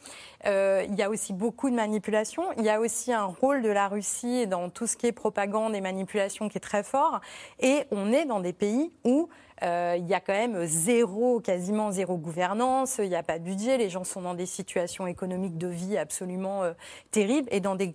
[0.47, 2.45] Euh, il y a aussi beaucoup de manipulation.
[2.59, 5.75] Il y a aussi un rôle de la Russie dans tout ce qui est propagande
[5.75, 7.21] et manipulation qui est très fort.
[7.61, 9.29] Et on est dans des pays où
[9.63, 13.45] euh, il y a quand même zéro, quasiment zéro gouvernance, il n'y a pas de
[13.45, 16.73] budget, les gens sont dans des situations économiques de vie absolument euh,
[17.13, 17.95] terribles et dans des,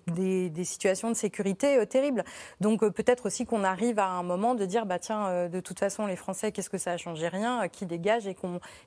[0.63, 2.23] situations de sécurité terribles.
[2.61, 6.05] Donc peut-être aussi qu'on arrive à un moment de dire, bah tiens, de toute façon,
[6.05, 7.27] les Français, qu'est-ce que ça a changé?
[7.27, 8.35] Rien, qui dégage et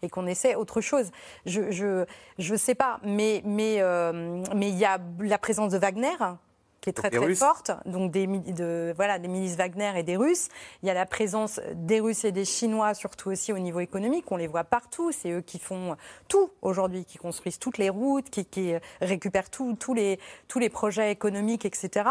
[0.09, 1.11] qu'on essaie autre chose.
[1.45, 2.05] Je
[2.39, 6.16] je sais pas, mais mais euh, mais il y a la présence de Wagner
[6.80, 10.48] qui est très très forte, donc des, de, voilà, des milices Wagner et des Russes.
[10.82, 14.32] Il y a la présence des Russes et des Chinois, surtout aussi au niveau économique.
[14.32, 15.12] On les voit partout.
[15.12, 15.96] C'est eux qui font
[16.28, 18.72] tout aujourd'hui, qui construisent toutes les routes, qui, qui
[19.03, 22.09] récupèrent tous les, tous les projets économiques, etc.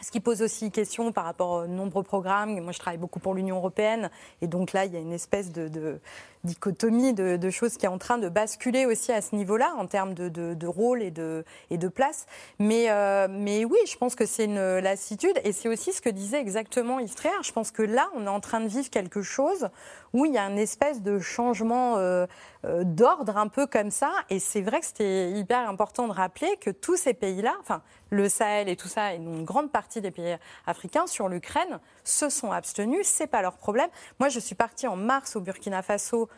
[0.00, 2.58] Ce qui pose aussi question par rapport aux nombreux programmes.
[2.60, 4.10] Moi, je travaille beaucoup pour l'Union européenne.
[4.40, 6.00] Et donc là, il y a une espèce de
[6.44, 10.14] dichotomie de, choses qui est en train de basculer aussi à ce niveau-là en termes
[10.14, 12.26] de, rôle et de, et de place.
[12.58, 16.10] Mais, euh, mais oui, je pense que c'est une lassitude et c'est aussi ce que
[16.10, 17.32] disait exactement Istria.
[17.42, 19.68] Je pense que là, on est en train de vivre quelque chose
[20.12, 22.26] où il y a une espèce de changement euh,
[22.64, 24.12] euh, d'ordre un peu comme ça.
[24.30, 28.28] Et c'est vrai que c'était hyper important de rappeler que tous ces pays-là, enfin le
[28.28, 30.36] Sahel et tout ça, et une grande partie des pays
[30.66, 33.06] africains sur l'Ukraine, se sont abstenus.
[33.06, 33.88] C'est pas leur problème.
[34.20, 36.28] Moi, je suis partie en mars au Burkina Faso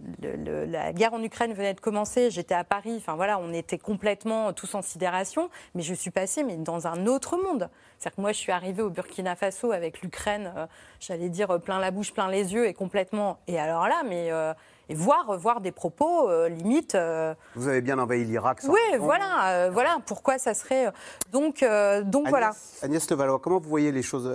[0.00, 4.52] la guerre en Ukraine venait de commencer, j'étais à Paris, enfin voilà, on était complètement
[4.52, 7.68] tous en sidération, mais je suis passée mais dans un autre monde.
[7.98, 10.66] C'est-à-dire que moi, je suis arrivée au Burkina Faso avec l'Ukraine, euh,
[11.00, 13.38] j'allais dire plein la bouche, plein les yeux, et complètement.
[13.46, 14.52] Et alors là, mais euh,
[14.88, 16.94] et voir, voir des propos euh, limite.
[16.94, 18.60] Euh, Vous avez bien envahi l'Irak.
[18.64, 19.98] Oui, voilà, euh, voilà.
[20.06, 20.92] Pourquoi ça serait
[21.32, 21.64] donc
[22.04, 22.52] donc voilà.
[22.82, 24.30] Agnès Levalois, comment vous voyez les choses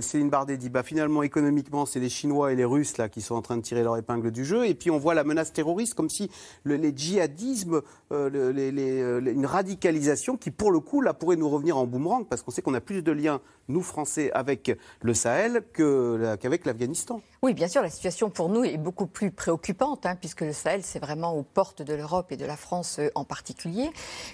[0.00, 3.34] Céline Bardet dit bah finalement économiquement c'est les Chinois et les Russes là qui sont
[3.34, 5.94] en train de tirer leur épingle du jeu et puis on voit la menace terroriste
[5.94, 6.30] comme si
[6.64, 12.42] les djihadismes, une radicalisation qui pour le coup là pourrait nous revenir en boomerang parce
[12.42, 17.20] qu'on sait qu'on a plus de liens nous Français avec le Sahel qu'avec l'Afghanistan.
[17.42, 20.82] Oui, bien sûr, la situation pour nous est beaucoup plus préoccupante, hein, puisque le Sahel,
[20.84, 23.90] c'est vraiment aux portes de l'Europe et de la France euh, en particulier,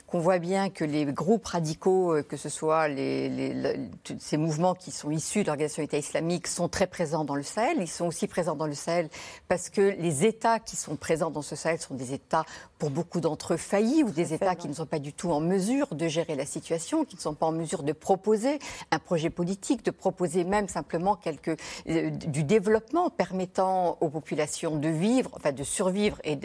[0.06, 3.88] qu'on voit bien que les groupes radicaux, euh, que ce soit les,
[4.18, 7.78] ces mouvements qui sont issus de l'organisation État islamique, sont très présents dans le Sahel.
[7.80, 9.08] Ils sont aussi présents dans le Sahel
[9.48, 12.44] parce que les États qui sont présents dans ce Sahel sont des États,
[12.78, 15.40] pour beaucoup d'entre eux, faillis, ou des États qui ne sont pas du tout en
[15.40, 18.58] mesure de gérer la situation, qui ne sont pas en mesure de proposer
[18.90, 21.56] un projet politique, de proposer même simplement quelque,
[21.88, 26.36] euh, du développement permettant aux populations de vivre, enfin de survivre et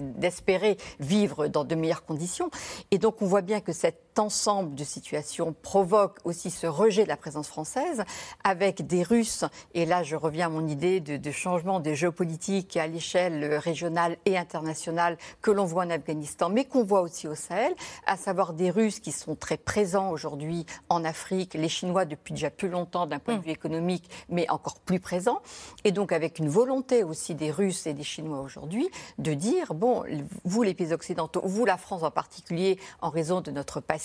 [0.00, 2.50] d'espérer vivre dans de meilleures conditions.
[2.90, 7.08] Et donc on voit bien que cet ensemble de situations provoque aussi ce rejet de
[7.08, 8.04] la présence française
[8.44, 9.44] avec des Russes,
[9.74, 14.16] et là je reviens à mon idée de, de changement des géopolitiques à l'échelle régionale
[14.26, 17.74] et internationale que l'on voit en Afghanistan, mais qu'on voit aussi au Sahel,
[18.06, 22.50] à savoir des Russes qui sont très présents aujourd'hui en Afrique, les Chinois depuis déjà
[22.50, 25.40] plus longtemps d'un point de vue économique, mais encore plus présents,
[25.84, 28.88] et donc avec une volonté aussi des Russes et des Chinois aujourd'hui
[29.18, 30.04] de dire, bon,
[30.44, 34.01] vous les pays occidentaux, vous la France en particulier, en raison de notre passé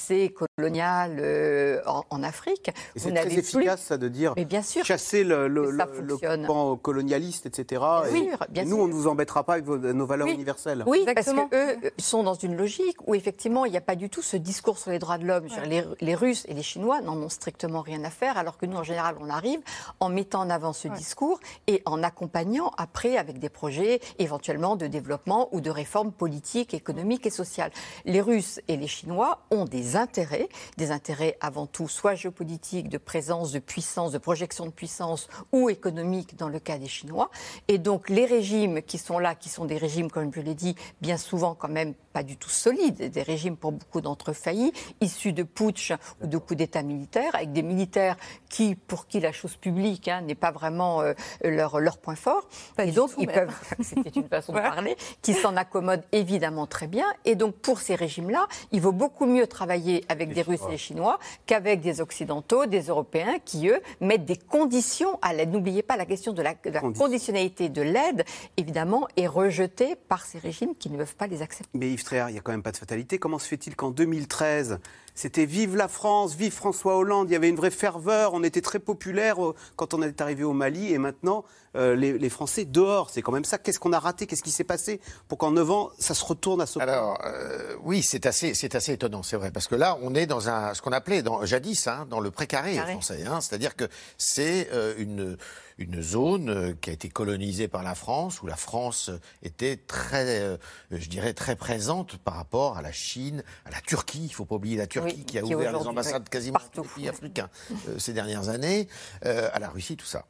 [0.58, 6.76] colonial euh, en, Afrique, c'est très efficace ça de dire, bien sûr, chasser le, le,
[6.76, 7.82] colonialiste, etc.
[8.12, 10.84] Oui, et, bien nous, on ne vous embêtera pas avec nos valeurs universelles.
[10.88, 14.22] Oui, parce qu'eux sont dans une logique où effectivement, il n'y a pas du tout
[14.22, 15.48] ce discours sur les droits de l'homme.
[15.66, 18.78] Les, les, Russes et les Chinois n'en ont strictement rien à faire, alors que nous,
[18.78, 19.60] en général, on arrive
[20.00, 24.88] en mettant en avant ce discours et en accompagnant après avec des projets éventuellement de
[24.88, 27.72] développement ou de réforme politique, économique et sociale.
[28.06, 32.97] Les Russes et les Chinois ont des intérêts, des intérêts avant tout soit géopolitiques, de
[32.97, 37.29] présence, de puissance, de projection de puissance ou économique dans le cas des Chinois.
[37.67, 40.75] Et donc les régimes qui sont là, qui sont des régimes, comme je l'ai dit,
[41.01, 44.73] bien souvent quand même pas du tout solides, des régimes pour beaucoup d'entre eux faillis,
[45.01, 48.17] issus de putsch ou de coups d'État militaires, avec des militaires
[48.49, 51.13] qui, pour qui la chose publique hein, n'est pas vraiment euh,
[51.43, 52.47] leur, leur point fort.
[52.79, 57.05] et donc, ils peuvent, c'était une façon de parler, qui s'en accommodent évidemment très bien.
[57.23, 60.71] Et donc, pour ces régimes-là, il vaut beaucoup mieux travailler travailler avec des Russes et
[60.71, 65.51] des Chinois qu'avec des Occidentaux, des Européens qui, eux, mettent des conditions à l'aide.
[65.51, 68.25] N'oubliez pas la question de la, de la conditionnalité de l'aide,
[68.57, 71.69] évidemment, est rejetée par ces régimes qui ne peuvent pas les accepter.
[71.73, 73.19] Mais Yves Tréhard, il n'y a quand même pas de fatalité.
[73.19, 74.80] Comment se fait-il qu'en 2013,
[75.18, 78.61] c'était vive la France, vive François Hollande, il y avait une vraie ferveur, on était
[78.61, 79.38] très populaire
[79.76, 81.43] quand on est arrivé au Mali, et maintenant,
[81.76, 83.57] euh, les, les Français dehors, c'est quand même ça.
[83.57, 84.28] Qu'est-ce qu'on a raté?
[84.28, 87.76] Qu'est-ce qui s'est passé pour qu'en 9 ans, ça se retourne à ce Alors, euh,
[87.84, 90.76] oui, c'est assez, c'est assez étonnant, c'est vrai, parce que là, on est dans un,
[90.76, 92.91] ce qu'on appelait dans, jadis, hein, dans le précaré Carré.
[92.91, 93.24] français.
[93.26, 93.86] Hein, C'est-à-dire que
[94.20, 95.36] c'est euh, une,
[95.78, 99.11] une zone euh, qui a été colonisée par la France, où la France
[99.43, 100.57] était très, euh,
[100.91, 104.19] je dirais, très présente par rapport à la Chine, à la Turquie.
[104.19, 106.59] Il ne faut pas oublier la Turquie Oui, qui a qui ouvert les ambassades quasiment
[106.75, 107.49] dans tous les pays africains
[107.88, 108.88] euh, ces dernières années,
[109.25, 110.25] euh, à la Russie, tout ça.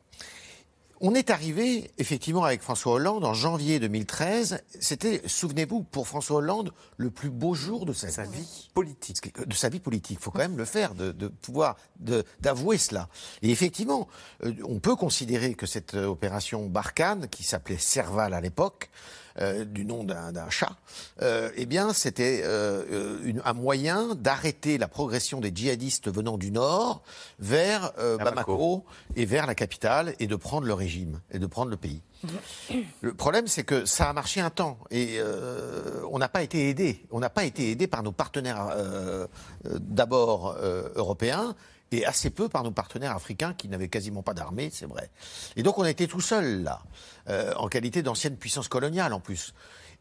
[0.99, 4.63] On est arrivé, effectivement, avec François Hollande en janvier 2013.
[4.79, 9.37] C'était, souvenez-vous, pour François Hollande, le plus beau jour de sa, vie politique.
[9.47, 10.17] De sa vie politique.
[10.19, 11.77] Il faut quand même le faire, de, de pouvoir,
[12.39, 13.09] d'avouer cela.
[13.43, 14.07] Et effectivement,
[14.43, 18.89] euh, on peut considérer que cette euh, opération Barkhane, qui s'appelait Serval à l'époque,
[19.39, 20.75] euh, du nom d'un chat,
[21.21, 27.03] euh, eh bien, c'était euh, un moyen d'arrêter la progression des djihadistes venant du nord
[27.39, 28.85] vers euh, Bamako
[29.15, 32.01] et vers la capitale et de prendre le régime et de prendre le pays.
[33.01, 36.69] Le problème, c'est que ça a marché un temps et euh, on n'a pas été
[36.69, 37.05] aidé.
[37.11, 39.27] On n'a pas été aidé par nos partenaires euh,
[39.63, 41.55] d'abord euh, européens
[41.91, 45.09] et assez peu par nos partenaires africains qui n'avaient quasiment pas d'armée, c'est vrai.
[45.55, 46.81] Et donc on a été tout seul là,
[47.29, 49.53] euh, en qualité d'ancienne puissance coloniale en plus.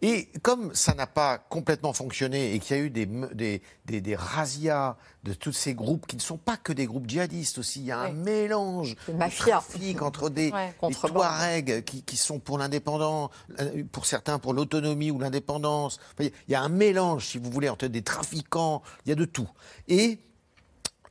[0.02, 4.02] Et comme ça n'a pas complètement fonctionné et qu'il y a eu des, des, des,
[4.02, 7.80] des razzias de tous ces groupes qui ne sont pas que des groupes djihadistes aussi,
[7.80, 10.94] il y a un mélange de trafic entre des, Ouais, des.
[10.94, 15.98] Touaregs qui, qui sont pour l'indépendance, euh, pour certains pour l'autonomie ou l'indépendance.
[16.20, 19.24] Il y a un mélange, si vous voulez, entre des trafiquants, il y a de
[19.24, 19.48] tout.
[19.88, 20.20] Et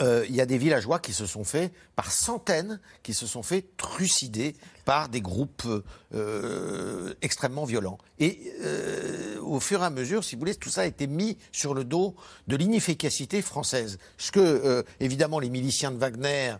[0.01, 3.43] euh, il y a des villageois qui se sont faits, par centaines, qui se sont
[3.43, 5.67] fait trucider par des groupes
[6.13, 7.97] euh, extrêmement violents.
[8.19, 11.37] Et euh, au fur et à mesure, si vous voulez, tout ça a été mis
[11.51, 12.15] sur le dos
[12.47, 13.97] de l'inefficacité française.
[14.17, 16.55] Ce que, euh, évidemment, les miliciens de Wagner,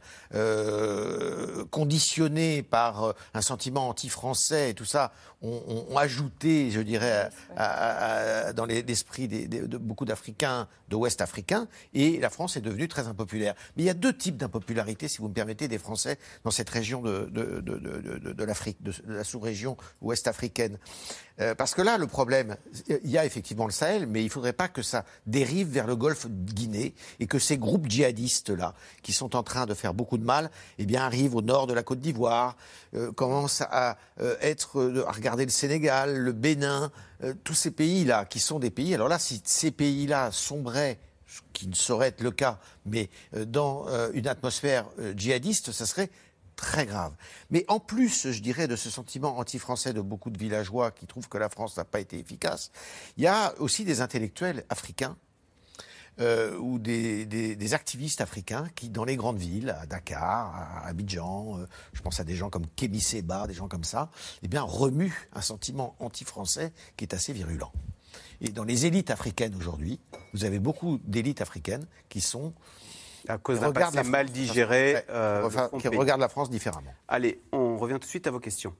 [1.69, 8.53] conditionnés par un sentiment anti-français et tout ça, ont, ajouté, je dirais, à- à- à-
[8.53, 12.61] dans les- l'esprit des- des- de beaucoup d'Africains, de Ouest africains, et la France est
[12.61, 13.53] devenue très impopulaire.
[13.75, 16.69] Mais il y a deux types d'impopularité, si vous me permettez, des Français dans cette
[16.69, 20.77] région de, de, de- de- de- de l'Afrique, de, la sous-région ouest africaine.
[21.41, 22.55] Euh, parce que là, le problème,
[22.88, 25.86] il y a effectivement le Sahel, mais il ne faudrait pas que ça dérive vers
[25.86, 28.73] le golfe de Guinée et que ces groupes djihadistes-là,
[29.03, 31.73] qui sont en train de faire beaucoup de mal, eh bien, arrivent au nord de
[31.73, 32.55] la Côte d'Ivoire,
[32.93, 36.91] euh, commencent à euh, être, à regarder le Sénégal, le Bénin,
[37.23, 38.93] euh, tous ces pays-là, qui sont des pays.
[38.93, 43.43] Alors là, si ces pays-là sombraient ce qui ne saurait être le cas, mais euh,
[43.43, 46.11] dans euh, une atmosphère djihadiste, ça serait
[46.55, 47.15] très grave.
[47.49, 51.28] Mais en plus, je dirais, de ce sentiment anti-français de beaucoup de villageois qui trouvent
[51.28, 52.71] que la France n'a pas été efficace,
[53.17, 55.17] il y a aussi des intellectuels africains
[56.20, 60.88] euh, ou des, des- des activistes africains qui, dans les grandes villes, à Dakar, à
[60.88, 64.09] Abidjan, euh, je pense à des gens comme Kémy Seba, des gens comme ça,
[64.43, 67.72] eh bien, remuent un sentiment anti-français qui est assez virulent.
[68.41, 69.99] Et dans les élites africaines aujourd'hui,
[70.34, 72.53] vous avez beaucoup d'élites africaines qui sont
[73.28, 76.93] à cause d'un passé mal digéré, euh, enfin, qui regardent la France différemment.
[77.07, 78.74] Allez, on revient tout de suite à vos questions.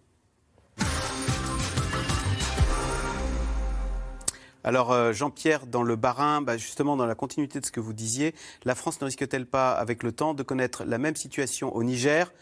[4.66, 7.94] Alors euh, Jean-Pierre, dans le Bas-Rhin, bah, justement dans la continuité de ce que vous
[7.94, 8.34] disiez,
[8.66, 12.34] la France ne risque-t-elle pas, avec le temps, de connaître la même situation au Niger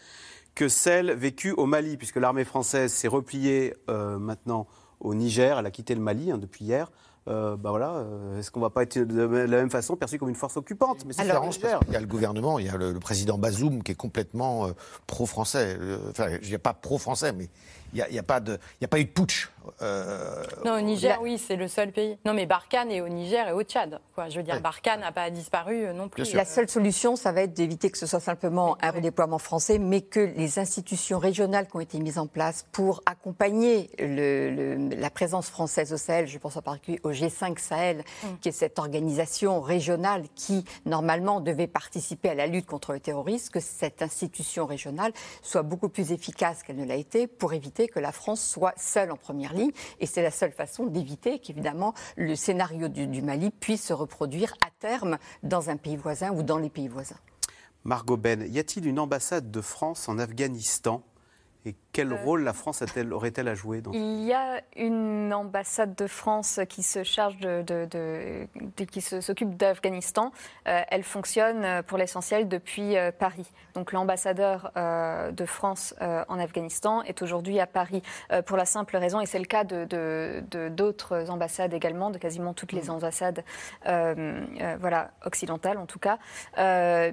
[0.54, 4.66] que celle vécue au Mali, puisque l'armée française s'est repliée euh, maintenant
[5.00, 6.90] au Niger, elle a quitté le Mali hein, depuis hier.
[7.26, 10.28] Euh, bah voilà, euh, est-ce qu'on va pas être de la même façon perçu comme
[10.28, 11.04] une force occupante?
[11.06, 11.42] Mais c'est Alors,
[11.88, 14.66] il y a le gouvernement, il y a le, le président Bazoum qui est complètement
[14.66, 14.72] euh,
[15.06, 15.78] pro-français.
[16.10, 17.48] Enfin, je dis pas pro-français, mais
[17.94, 19.48] il n'y a, il y a, pas de- il y a pas eu de putsch.
[19.82, 22.18] Euh, Non, au Niger, oui, c'est le seul pays.
[22.24, 24.00] Non, mais Barkhane est au Niger et au Tchad.
[24.14, 24.28] Quoi.
[24.28, 26.32] Je veux dire, Barkhane n'a pas disparu euh, non plus.
[26.34, 30.00] La seule solution, ça va être d'éviter que ce soit simplement un redéploiement français, mais
[30.00, 35.10] que les institutions régionales qui ont été mises en place pour accompagner le- le- la
[35.10, 38.04] présence française au Sahel, je pense en particulier au G5 Sahel,
[38.40, 43.50] qui est cette organisation régionale qui, normalement, devait participer à la lutte contre le terrorisme,
[43.52, 45.12] que cette institution régionale
[45.42, 49.10] soit beaucoup plus efficace qu'elle ne l'a été pour éviter que la France soit seule
[49.10, 49.53] en première
[50.00, 54.70] Et c'est la seule façon d'éviter qu'évidemment le scénario du, Mali puisse se reproduire à
[54.78, 57.18] terme dans un pays voisin ou dans les pays voisins.
[57.84, 61.02] Margot Ben, y a-t-il une ambassade de France en Afghanistan?
[61.94, 62.82] Quel rôle la France
[63.12, 67.62] aurait-elle à jouer dans Il y a une ambassade de France qui se charge de,
[67.62, 68.48] de,
[68.84, 70.32] qui s'occupe d'Afghanistan.
[70.64, 73.48] elle fonctionne pour l'essentiel depuis Paris.
[73.74, 78.02] Donc l'ambassadeur de France en Afghanistan est aujourd'hui à Paris
[78.44, 82.72] pour la simple raison, et c'est le cas de d'autres ambassades également, de quasiment toutes
[82.72, 82.90] les mm.
[82.90, 83.44] ambassades,
[83.84, 86.18] voilà occidentales en tout cas,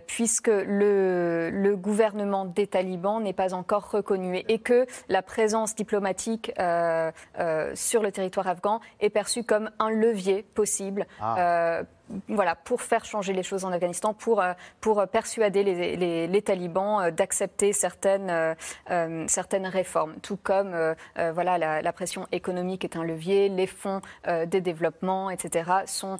[0.07, 5.75] puisque le, le gouvernement des talibans n'est pas encore reconnu et que que la présence
[5.75, 11.81] diplomatique euh, euh, sur le territoire afghan est perçue comme un levier possible ah.
[12.11, 16.41] Euh, voilà, pour faire changer les choses en Afghanistan, pour, euh, pour persuader les, les,
[16.41, 18.55] talibans euh, d'accepter certaines,
[18.89, 20.15] euh, certaines réformes.
[20.21, 20.75] Tout comme
[21.15, 26.17] voilà, la, pression économique est un levier, les fonds des développements, etc., sont,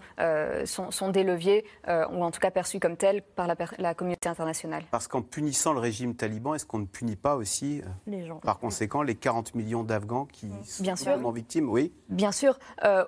[0.65, 4.29] sont, sont, des leviers, ou en tout cas perçus comme tels par la, la communauté
[4.29, 4.83] internationale.
[4.91, 8.37] Parce qu'en punissant le régime taliban, est-ce qu'on ne punit pas aussi, les gens.
[8.37, 11.31] par conséquent, les 40 millions d'Afghans qui Bien sont sûr.
[11.31, 11.69] victimes?
[11.69, 11.93] Oui.
[12.09, 12.59] Bien sûr.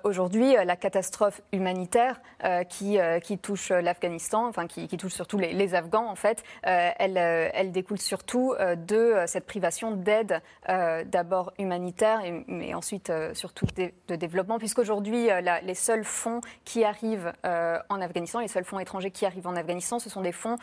[0.04, 2.20] Aujourd'hui, la catastrophe humanitaire
[2.68, 7.18] qui, euh, qui touche l'Afghanistan, enfin qui, touche surtout les, Afghans en fait, euh, elle,
[7.18, 14.58] euh, elle, découle surtout de cette privation d'aide d'abord humanitaire, mais ensuite surtout de, développement,
[14.58, 15.28] puisqu'aujourd'hui
[15.62, 19.98] les seuls fonds qui arrivent en Afghanistan, les seuls fonds étrangers qui arrivent en Afghanistan,
[19.98, 20.56] ce sont des fonds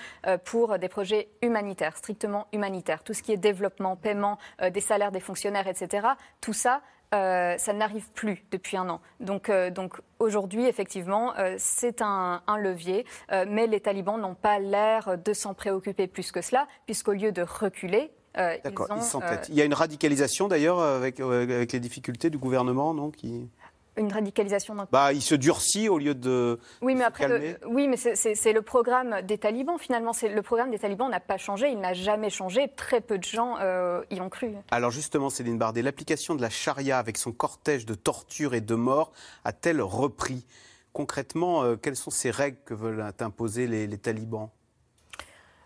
[0.46, 3.04] pour des projets humanitaires, strictement humanitaires.
[3.04, 4.38] Tout ce qui est développement, paiement
[4.72, 6.08] des salaires des fonctionnaires, etc.,
[6.40, 6.82] tout ça,
[7.14, 9.02] euh, ça n'arrive plus depuis un an.
[9.20, 13.06] Donc, euh, donc aujourd'hui, effectivement, euh, c'est un, levier,
[13.48, 17.42] mais les talibans n'ont pas l'air de s'en préoccuper plus que cela, puisqu'au lieu de
[17.42, 19.48] reculer, D'accord, ils s'entêtent.
[19.50, 23.50] Il y a une radicalisation d'ailleurs avec, avec, les difficultés du gouvernement, non qui
[23.98, 26.60] une radicalisation d'un bah, Il se durcit au lieu de.
[26.82, 30.12] Oui, mais après, oui, mais c'est le programme des talibans finalement.
[30.22, 32.72] Le programme des talibans n'a pas changé, il n'a jamais changé.
[32.76, 34.54] Très peu de gens euh, y ont cru.
[34.72, 38.76] Alors justement, Céline Bardet, l'application de la charia avec son cortège de torture et de
[38.76, 39.12] mort
[39.44, 40.46] a-t-elle repris?
[40.94, 44.50] Concrètement, euh, quelles sont ces règles que veulent imposer les talibans?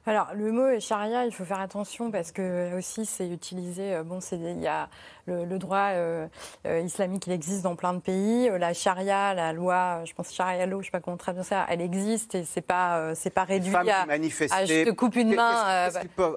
[0.08, 3.96] Alors, le mot charia, il faut faire attention parce que là aussi, c'est utilisé.
[3.96, 4.88] Euh, bon, il y a
[5.26, 6.28] le, droit euh,
[6.68, 8.48] euh, islamique, il existe dans plein de pays.
[8.60, 11.82] La charia, la loi, je pense charia law, je sais pas comment traduire ça, elle
[11.82, 15.90] existe et c'est pas, c'est pas réduit à, à, je te coupe une main.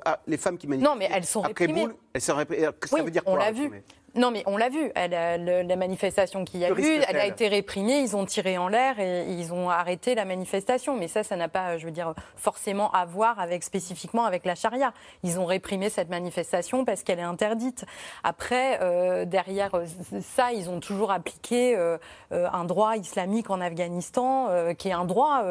[0.05, 0.91] Ah, les femmes qui manifestent.
[0.91, 1.89] Non, mais elles sont réprimées.
[2.15, 2.69] elles sont réprimées.
[2.87, 3.71] Ça veut dire quoi On l'a vu.
[4.19, 4.91] Non, mais on l'a vu.
[4.95, 8.01] la manifestation qu'il y a eu, elle a été réprimée.
[8.01, 10.97] Ils ont tiré en l'air et ils ont arrêté la manifestation.
[10.97, 14.55] Mais ça, ça n'a pas, je veux dire, forcément à voir avec spécifiquement avec la
[14.55, 14.93] charia.
[15.23, 17.85] Ils ont réprimé cette manifestation parce qu'elle est interdite.
[18.25, 19.87] Après, euh, derrière euh,
[20.21, 21.99] ça, ils ont toujours appliqué euh,
[22.31, 25.43] un droit islamique en Afghanistan, qui est un droit,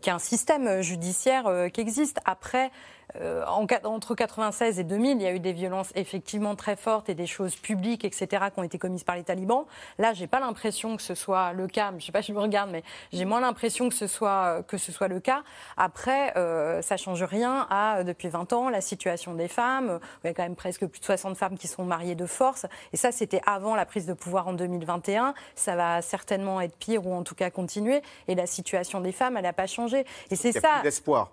[0.00, 2.18] qui est un système judiciaire qui existe.
[2.24, 2.70] Après.
[3.16, 7.14] Euh, entre 96 et 2000, il y a eu des violences effectivement très fortes et
[7.14, 9.64] des choses publiques, etc., qui ont été commises par les talibans.
[9.98, 11.92] Là, j'ai pas l'impression que ce soit le cas.
[11.98, 12.82] Je sais pas si je me regarde, mais
[13.12, 15.42] j'ai moins l'impression que ce soit que ce soit le cas.
[15.76, 19.98] Après, euh, ça change rien à depuis 20 ans la situation des femmes.
[20.24, 22.66] Il y a quand même presque plus de 60 femmes qui sont mariées de force.
[22.92, 25.34] Et ça, c'était avant la prise de pouvoir en 2021.
[25.54, 28.02] Ça va certainement être pire ou en tout cas continuer.
[28.28, 30.04] Et la situation des femmes, elle n'a pas changé.
[30.30, 30.68] Et c'est ça.
[30.80, 31.30] Plus d'espoir.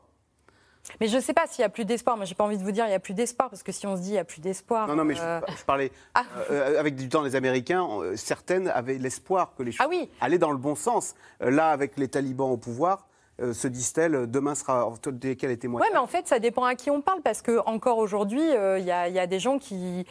[0.99, 2.17] Mais je ne sais pas s'il y a plus d'espoir.
[2.17, 3.85] Moi, j'ai pas envie de vous dire il y a plus d'espoir parce que si
[3.88, 4.88] on se dit il y a plus d'espoir.
[4.88, 6.23] Non, non, mais je, euh, parlais ah.
[6.51, 7.85] euh, avec du temps les Américains.
[7.85, 11.15] Euh, certaines avaient l'espoir que les ah choses allaient dans le bon sens.
[11.39, 13.07] là, avec les talibans au pouvoir,
[13.39, 16.63] euh, se disent-elles, euh, demain sera quel est témoignage Oui, mais en fait, ça dépend
[16.63, 20.05] à qui on parle, parce que encore aujourd'hui, euh, il y, a des gens qui,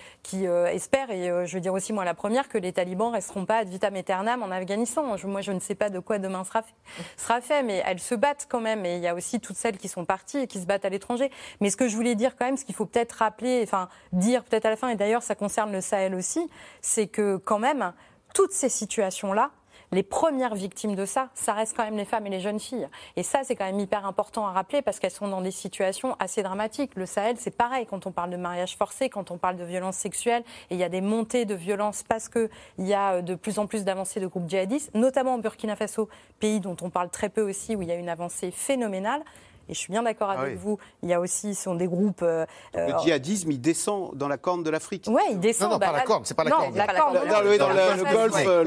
[0.45, 3.69] espèrent, et je veux dire aussi moi la première, que les talibans resteront pas ad
[3.69, 5.03] vitam aeternam en Afghanistan.
[5.03, 6.75] moi, je ne sais pas de quoi demain sera fait,
[7.17, 9.79] sera fait, mais elles se battent quand même, et il y a aussi toutes celles
[9.79, 11.31] qui sont parties et qui se battent à l'étranger.
[11.61, 14.45] Mais ce que je voulais dire quand même, ce qu'il faut peut-être rappeler, enfin dire
[14.45, 16.49] peut-être à la fin, et d'ailleurs ça concerne le Sahel aussi,
[16.81, 17.93] c'est que quand même,
[18.35, 19.51] toutes ces situations-là,
[19.93, 22.89] les premières victimes de ça, ça reste quand même les femmes et les jeunes filles.
[23.17, 26.17] Et ça, c'est quand même hyper important à rappeler parce qu'elles sont dans des situations
[26.19, 26.93] assez dramatiques.
[26.97, 29.97] Le Sahel, c'est pareil quand on parle de mariage forcé, quand on parle de violence
[29.97, 33.35] sexuelle, et il y a des montées de violence parce qu'il y a euh, de
[33.35, 36.09] plus en plus d'avancées de groupes djihadistes, notamment au Burkina Faso,
[36.41, 39.23] pays dont on parle très peu aussi, où il y a une avancée phénoménale.
[39.69, 40.79] Et je suis bien d'accord ah avec vous.
[41.03, 42.23] Il y a aussi, ce sont des groupes.
[42.23, 45.07] Euh, le euh, djihadisme, il descend dans la corne de l'Afrique.
[45.09, 45.69] Oui, il descend.
[45.69, 46.77] Non, non pas la corne, c'est pas la corne.
[46.77, 47.15] La corne.
[47.15, 48.65] Dans, le, golfe, le,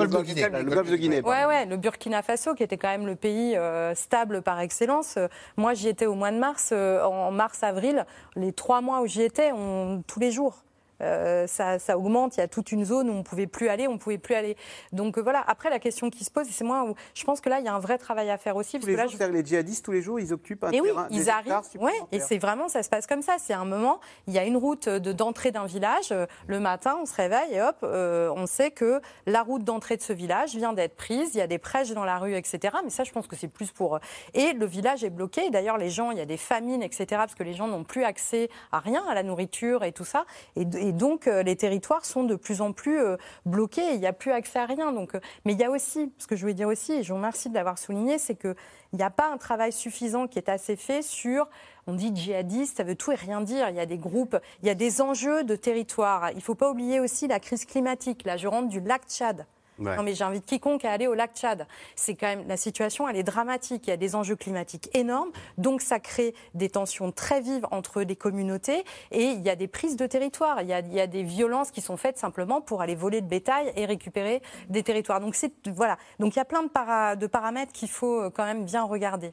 [0.70, 1.22] golfe de Guinée.
[1.24, 5.18] Oui, ouais, le Burkina Faso, qui était quand même le pays euh, stable par excellence.
[5.58, 8.06] Moi, j'y étais au mois de mars, en mars-avril.
[8.36, 10.64] Les trois mois où j'y étais, on, tous les jours
[11.00, 12.38] ça, ça, augmente.
[12.38, 14.56] Il y a toute une zone où on pouvait plus aller, on pouvait plus aller.
[14.92, 15.44] Donc voilà.
[15.48, 17.70] Après, la question qui se pose, c'est moi où je pense que là, il y
[17.70, 18.80] a un vrai travail à faire aussi.
[18.80, 21.08] Tous les, jours, les djihadistes tous les jours, ils occupent un et terrain.
[21.10, 21.60] Oui, ils arrivent.
[21.80, 23.36] Ouais, et c'est vraiment, ça se passe comme ça.
[23.40, 24.00] C'est un moment.
[24.28, 26.14] Il y a une route d'entrée d'un village.
[26.48, 30.14] Le matin, on se réveille et hop, on sait que la route d'entrée de ce
[30.14, 31.32] village vient d'être prise.
[31.34, 32.78] Il y a des prêches dans la rue, etc.
[32.84, 34.00] Mais ça, je pense que c'est plus pour.
[34.34, 35.50] Et le village est bloqué.
[35.50, 37.06] D'ailleurs, les gens, il y a des famines, etc.
[37.10, 40.26] Parce que les gens n'ont plus accès à rien, à la nourriture et tout ça.
[40.56, 43.94] Et, donc, euh, les territoires sont de plus en plus euh, bloqués.
[43.94, 44.92] il n'y a plus accès à rien.
[44.92, 47.10] Donc, euh, mais il y a aussi, ce que je voulais dire aussi, et je
[47.10, 48.56] vous remercie de l'avoir souligné, c'est qu'il
[48.94, 51.48] n'y a pas un travail suffisant qui est assez fait sur
[51.88, 53.70] on dit djihadiste, ça veut tout et rien dire.
[53.70, 56.30] Il y a des groupes, il y a des enjeux de territoire.
[56.32, 58.26] Il ne faut pas oublier aussi la crise climatique.
[58.26, 59.48] Là, je rentre du lac Tchad.
[59.80, 61.68] Non, mais j'invite quiconque à aller au lac Tchad.
[61.96, 63.88] C'est quand même la situation, elle est dramatique.
[63.88, 68.02] Il y a des enjeux climatiques énormes, donc ça crée des tensions très vives entre
[68.02, 70.62] les communautés et il y a des prises de territoire.
[70.62, 73.22] Il y a, il y a des violences qui sont faites simplement pour aller voler
[73.22, 75.20] de bétail et récupérer des territoires.
[75.20, 75.98] Donc c'est voilà.
[76.20, 79.32] Donc il y a plein de, de paramètres qu'il faut euh, quand même bien regarder.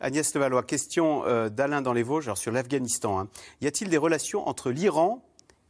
[0.00, 3.20] Agnès Levallois, question euh, d'Alain dans les Vosges sur l'Afghanistan.
[3.20, 3.28] Hein.
[3.60, 5.22] Y a-t-il des relations entre l'Iran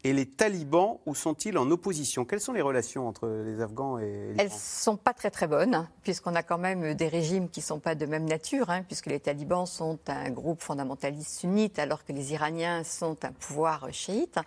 [0.05, 2.24] et les talibans, où sont-ils en opposition?
[2.24, 5.88] Quelles sont les relations entre les Afghans et Elles ne sont pas très très bonnes,
[6.03, 9.07] puisqu'on a quand même des régimes qui ne sont pas de même nature, hein, puisque
[9.07, 14.38] les talibans sont un groupe fondamentaliste sunnite, alors que les Iraniens sont un pouvoir chiite.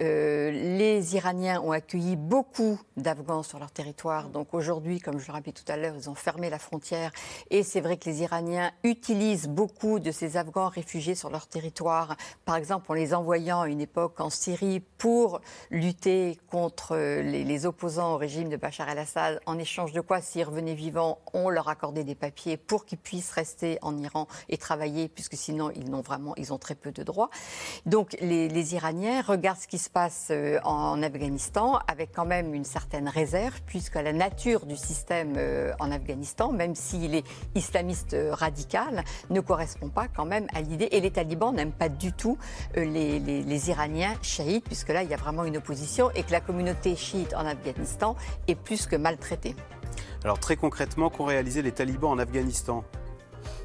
[0.00, 5.32] Euh, les Iraniens ont accueilli beaucoup d'Afghans sur leur territoire, donc aujourd'hui, comme je le
[5.32, 7.10] rappelais tout à l'heure, ils ont fermé la frontière,
[7.50, 12.16] et c'est vrai que les Iraniens utilisent beaucoup de ces Afghans réfugiés sur leur territoire,
[12.44, 15.40] par exemple en les envoyant à une époque en Syrie pour
[15.70, 20.74] lutter contre les, opposants au régime de Bachar el-Assad, en échange de quoi, s'ils revenaient
[20.74, 25.36] vivants, on leur accordait des papiers pour qu'ils puissent rester en Iran et travailler, puisque
[25.36, 27.30] sinon ils n'ont vraiment, ils ont très peu de droits.
[27.86, 32.66] Donc les, Iraniens regardent ce qui se passe euh, en, Afghanistan avec quand même une
[32.66, 37.24] certaine réserve, puisque la nature du système euh, en Afghanistan, même s'il est
[37.54, 40.88] islamiste euh, radical, ne correspond pas quand même à l'idée.
[40.92, 42.36] Et les talibans n'aiment pas du tout
[42.76, 46.40] les, les Iraniens chiites, puisque là, il y a vraiment une opposition et que la
[46.40, 48.16] communauté chiite en Afghanistan
[48.48, 49.56] est plus que maltraitée.
[50.24, 52.84] Alors très concrètement, qu'ont réalisé les talibans en Afghanistan?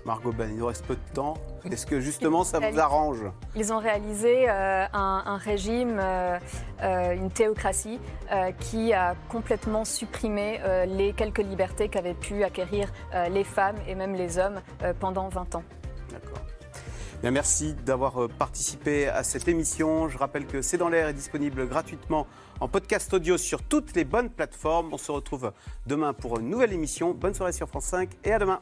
[0.06, 1.34] Margot Ben, il nous reste peu de temps.
[1.70, 3.24] Est-ce que justement ça vous arrange?
[3.56, 6.38] Ils ont réalisé euh, un, régime, euh,
[6.84, 8.00] euh, une théocratie
[8.60, 12.92] qui a complètement supprimé les quelques libertés qu'avaient pu acquérir
[13.30, 14.62] les femmes et même les hommes
[15.00, 15.64] pendant 20 ans
[17.32, 20.10] merci d'avoir euh, participé à cette émission.
[20.10, 22.28] Je rappelle que C'est dans l'air est disponible gratuitement
[22.60, 24.90] en podcast audio sur toutes les bonnes plateformes.
[24.94, 25.52] On se retrouve
[25.88, 27.14] demain pour une nouvelle émission.
[27.14, 28.62] Bonne soirée sur France 5 et à demain.